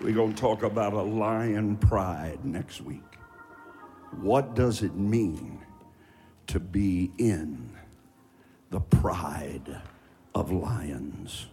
We're 0.00 0.14
going 0.14 0.32
to 0.32 0.40
talk 0.40 0.62
about 0.62 0.92
a 0.92 1.02
lion 1.02 1.76
pride 1.76 2.44
next 2.44 2.80
week. 2.80 3.02
What 4.20 4.54
does 4.54 4.82
it 4.82 4.94
mean 4.94 5.60
to 6.46 6.60
be 6.60 7.10
in 7.18 7.76
the 8.70 8.80
pride 8.80 9.82
of 10.34 10.52
lions? 10.52 11.48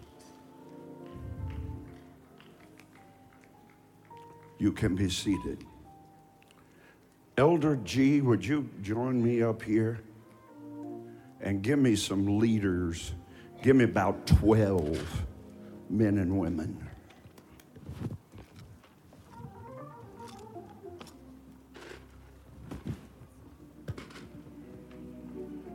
You 4.59 4.71
can 4.71 4.95
be 4.95 5.09
seated. 5.09 5.65
Elder 7.39 7.75
G, 7.83 8.19
would 8.21 8.43
you 8.43 8.67
join 8.81 9.23
me 9.23 9.43
up 9.43 9.61
here 9.61 9.99
and 11.39 11.61
give 11.61 11.77
me 11.77 11.95
some 11.95 12.39
leaders? 12.39 13.13
Give 13.61 13.75
me 13.75 13.83
about 13.83 14.25
12 14.25 15.23
men 15.87 16.17
and 16.17 16.39
women. 16.39 16.89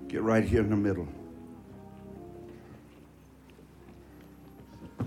Get 0.09 0.23
right 0.23 0.45
here 0.45 0.63
in 0.63 0.71
the 0.71 0.77
middle. 0.77 1.07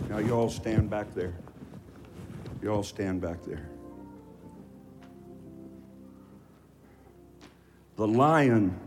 Now, 0.10 0.20
you 0.20 0.32
all 0.32 0.50
stand 0.50 0.90
back 0.90 1.14
there. 1.14 1.34
You 2.62 2.70
all 2.72 2.84
stand 2.84 3.20
back 3.20 3.44
there. 3.44 3.75
The 7.96 8.08
lion 8.08 8.80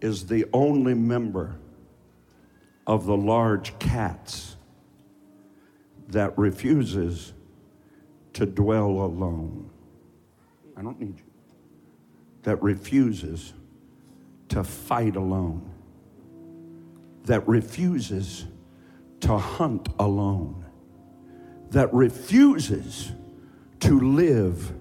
is 0.00 0.26
the 0.26 0.46
only 0.52 0.94
member 0.94 1.56
of 2.86 3.06
the 3.06 3.16
large 3.16 3.78
cats 3.78 4.56
that 6.08 6.36
refuses 6.38 7.32
to 8.34 8.46
dwell 8.46 8.86
alone. 8.86 9.70
I 10.76 10.82
don't 10.82 11.00
need 11.00 11.18
you. 11.18 11.24
That 12.42 12.62
refuses 12.62 13.52
to 14.48 14.64
fight 14.64 15.16
alone, 15.16 15.70
that 17.24 17.46
refuses 17.48 18.46
to 19.20 19.38
hunt 19.38 19.88
alone, 19.98 20.64
that 21.70 21.92
refuses 21.94 23.12
to 23.80 23.98
live 24.00 24.72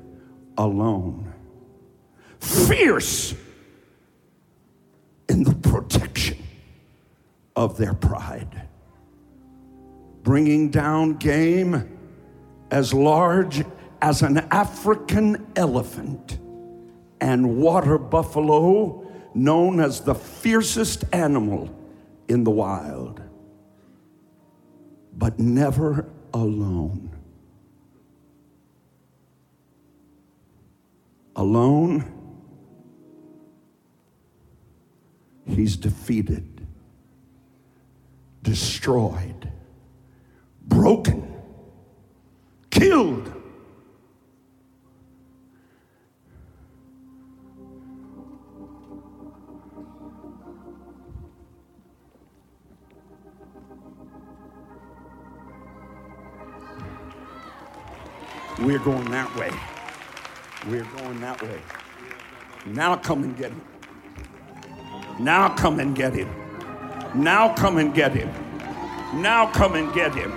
alone. 0.58 1.31
Fierce 2.42 3.36
in 5.30 5.44
the 5.44 5.54
protection 5.54 6.38
of 7.56 7.78
their 7.78 7.94
pride, 7.94 8.68
bringing 10.24 10.70
down 10.70 11.14
game 11.14 11.98
as 12.72 12.94
large 12.94 13.64
as 14.02 14.24
an 14.24 14.40
African 14.52 15.46
elephant 15.56 16.40
and 17.22 17.58
water 17.58 18.00
buffalo, 18.00 19.08
known 19.36 19.80
as 19.80 20.02
the 20.02 20.16
fiercest 20.16 21.04
animal 21.14 21.70
in 22.28 22.44
the 22.44 22.52
wild, 22.52 23.22
but 25.14 25.38
never 25.38 26.10
alone. 26.34 27.16
Alone, 31.36 32.21
he's 35.52 35.76
defeated, 35.76 36.66
destroyed, 38.42 39.52
broken, 40.68 41.34
killed. 42.70 43.34
We're 58.60 58.80
going 58.80 59.10
that 59.10 59.36
way. 59.36 59.52
We're 60.68 60.84
going 60.84 61.20
that 61.22 61.42
way. 61.42 61.60
Now 62.68 62.96
come 62.96 63.24
and 63.24 63.36
get 63.36 63.50
him. 63.50 63.71
Now 65.22 65.54
come 65.56 65.80
and 65.80 65.96
get 65.96 66.14
him. 66.16 66.30
Now 67.14 67.54
come 67.54 67.78
and 67.78 67.94
get 67.94 68.14
him. 68.14 68.30
Now 69.14 69.52
come 69.52 69.76
and 69.76 69.94
get 69.94 70.16
him. 70.16 70.32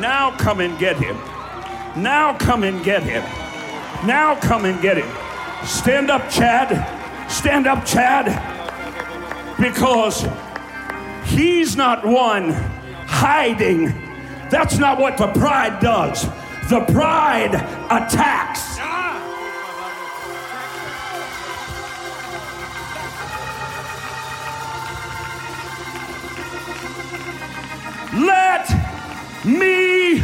Now 0.00 0.34
come 0.38 0.60
and 0.60 0.78
get 0.78 0.96
him. 0.96 1.16
Now 1.94 2.36
come 2.38 2.62
and 2.62 2.82
get 2.82 3.02
him. 3.02 3.22
Now 4.06 4.34
come 4.40 4.64
and 4.64 4.80
get 4.80 4.96
him. 4.96 5.10
Stand 5.66 6.10
up, 6.10 6.30
Chad. 6.30 7.30
Stand 7.30 7.66
up, 7.66 7.84
Chad. 7.84 8.26
Because 9.60 10.26
he's 11.24 11.76
not 11.76 12.06
one 12.06 12.52
hiding. 13.06 13.86
That's 14.50 14.78
not 14.78 14.98
what 14.98 15.18
the 15.18 15.26
pride 15.32 15.80
does. 15.80 16.24
The 16.70 16.80
pride 16.92 17.54
attacks. 17.90 18.67
Let 28.18 28.68
me 29.44 30.18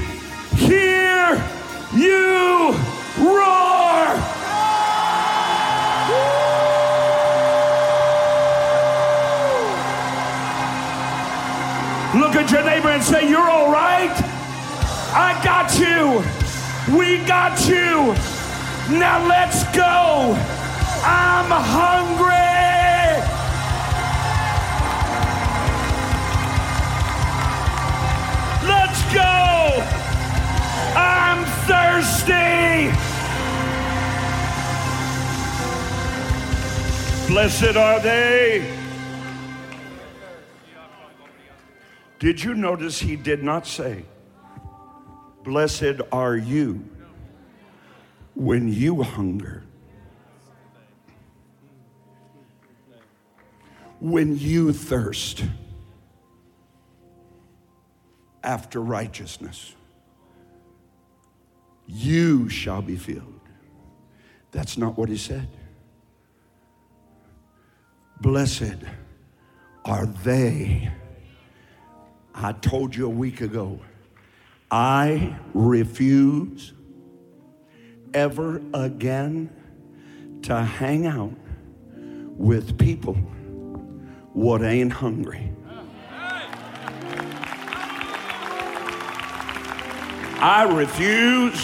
hear 0.57 1.41
you 1.95 2.73
roar. 3.19 3.95
Look 12.19 12.35
at 12.35 12.51
your 12.51 12.65
neighbor 12.65 12.89
and 12.89 13.03
say, 13.03 13.29
You're 13.29 13.49
all 13.49 13.71
right. 13.71 14.11
I 15.15 15.41
got 15.45 15.79
you. 15.79 16.25
We 16.99 17.19
got 17.27 17.69
you. 17.69 18.13
Now 18.99 19.25
let's 19.29 19.63
go. 19.77 20.35
I'm 21.05 21.49
hungry. 21.49 22.54
I'm 30.97 31.45
thirsty. 31.67 32.91
Blessed 37.33 37.77
are 37.77 38.01
they. 38.01 38.79
Did 42.19 42.43
you 42.43 42.55
notice 42.55 43.01
he 43.01 43.17
did 43.17 43.43
not 43.43 43.67
say, 43.67 44.05
Blessed 45.43 46.01
are 46.11 46.37
you 46.37 46.89
when 48.35 48.73
you 48.73 49.03
hunger, 49.03 49.63
when 54.01 54.39
you 54.39 54.73
thirst 54.73 55.45
after 58.45 58.81
righteousness. 58.81 59.75
You 61.87 62.49
shall 62.49 62.83
be 62.83 62.97
filled. 62.97 63.41
That's 64.51 64.79
not 64.79 64.97
what 64.97 65.09
he 65.09 65.17
said. 65.17 65.49
Blessed 68.21 68.77
are 69.85 70.07
they. 70.07 70.91
I 72.35 72.53
told 72.53 72.97
you 72.97 73.07
a 73.07 73.11
week 73.11 73.41
ago, 73.41 73.81
I 74.71 75.39
refuse 75.53 76.73
ever 78.13 78.63
again 78.73 79.51
to 80.43 80.63
hang 80.63 81.07
out 81.07 81.35
with 82.37 82.79
people 82.79 83.15
what 84.33 84.63
ain't 84.63 84.93
hungry. 84.93 85.54
I 90.47 90.65
refuse 90.65 91.59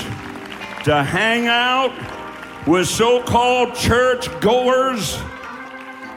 to 0.84 1.04
hang 1.04 1.48
out 1.48 1.92
with 2.66 2.88
so 2.88 3.22
called 3.22 3.74
church 3.74 4.30
goers 4.40 5.16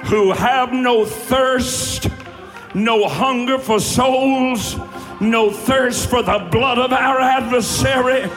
who 0.06 0.32
have 0.32 0.72
no 0.72 1.04
thirst, 1.04 2.08
no 2.74 3.06
hunger 3.10 3.60
for 3.60 3.82
souls, 3.82 4.78
no 5.20 5.52
thirst 5.52 6.10
for 6.10 6.24
the 6.24 6.48
blood 6.54 6.78
of 6.78 6.94
our 6.94 7.20
adversary. 7.20 8.32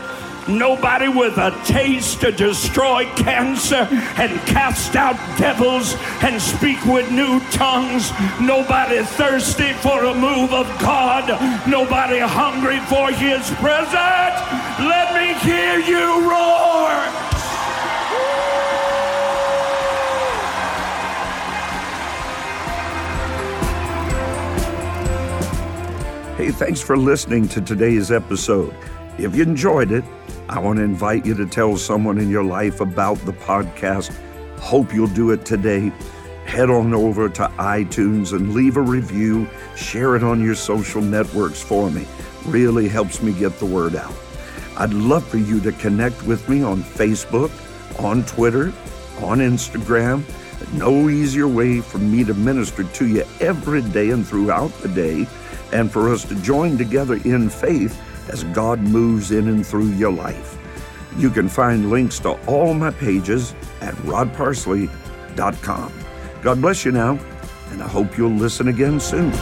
Nobody 0.48 1.08
with 1.08 1.38
a 1.38 1.50
taste 1.64 2.20
to 2.20 2.30
destroy 2.30 3.04
cancer 3.16 3.88
and 4.16 4.38
cast 4.46 4.94
out 4.94 5.16
devils 5.38 5.96
and 6.22 6.40
speak 6.40 6.84
with 6.84 7.10
new 7.10 7.40
tongues. 7.50 8.12
Nobody 8.40 9.02
thirsty 9.02 9.72
for 9.72 10.04
a 10.04 10.14
move 10.14 10.52
of 10.52 10.66
God. 10.78 11.28
Nobody 11.68 12.20
hungry 12.20 12.78
for 12.86 13.10
his 13.10 13.50
presence. 13.58 14.38
Let 14.78 15.14
me 15.14 15.34
hear 15.40 15.78
you 15.80 16.30
roar. 16.30 17.26
Hey, 26.36 26.52
thanks 26.52 26.80
for 26.80 26.96
listening 26.96 27.48
to 27.48 27.60
today's 27.60 28.12
episode. 28.12 28.74
If 29.18 29.34
you 29.34 29.42
enjoyed 29.42 29.90
it, 29.90 30.04
I 30.48 30.60
want 30.60 30.78
to 30.78 30.84
invite 30.84 31.26
you 31.26 31.34
to 31.34 31.46
tell 31.46 31.76
someone 31.76 32.18
in 32.18 32.30
your 32.30 32.44
life 32.44 32.80
about 32.80 33.18
the 33.18 33.32
podcast. 33.32 34.14
Hope 34.60 34.94
you'll 34.94 35.08
do 35.08 35.32
it 35.32 35.44
today. 35.44 35.90
Head 36.44 36.70
on 36.70 36.94
over 36.94 37.28
to 37.28 37.48
iTunes 37.58 38.32
and 38.32 38.54
leave 38.54 38.76
a 38.76 38.80
review. 38.80 39.48
Share 39.74 40.14
it 40.14 40.22
on 40.22 40.40
your 40.40 40.54
social 40.54 41.02
networks 41.02 41.60
for 41.60 41.90
me. 41.90 42.06
Really 42.46 42.86
helps 42.86 43.20
me 43.22 43.32
get 43.32 43.58
the 43.58 43.66
word 43.66 43.96
out. 43.96 44.14
I'd 44.76 44.94
love 44.94 45.26
for 45.26 45.38
you 45.38 45.58
to 45.62 45.72
connect 45.72 46.22
with 46.22 46.48
me 46.48 46.62
on 46.62 46.80
Facebook, 46.80 47.50
on 48.00 48.22
Twitter, 48.24 48.66
on 49.22 49.38
Instagram. 49.38 50.22
No 50.74 51.08
easier 51.08 51.48
way 51.48 51.80
for 51.80 51.98
me 51.98 52.22
to 52.22 52.34
minister 52.34 52.84
to 52.84 53.06
you 53.06 53.24
every 53.40 53.82
day 53.82 54.10
and 54.10 54.26
throughout 54.26 54.70
the 54.78 54.88
day, 54.88 55.26
and 55.72 55.90
for 55.90 56.12
us 56.12 56.24
to 56.26 56.36
join 56.36 56.78
together 56.78 57.16
in 57.24 57.50
faith 57.50 58.00
as 58.28 58.44
God 58.44 58.80
moves 58.80 59.30
in 59.30 59.48
and 59.48 59.66
through 59.66 59.88
your 59.92 60.12
life. 60.12 60.58
You 61.16 61.30
can 61.30 61.48
find 61.48 61.90
links 61.90 62.18
to 62.20 62.30
all 62.46 62.74
my 62.74 62.90
pages 62.90 63.54
at 63.80 63.94
rodparsley.com. 63.96 65.92
God 66.42 66.60
bless 66.60 66.84
you 66.84 66.92
now, 66.92 67.18
and 67.70 67.82
I 67.82 67.88
hope 67.88 68.18
you'll 68.18 68.30
listen 68.30 68.68
again 68.68 69.00
soon. 69.00 69.32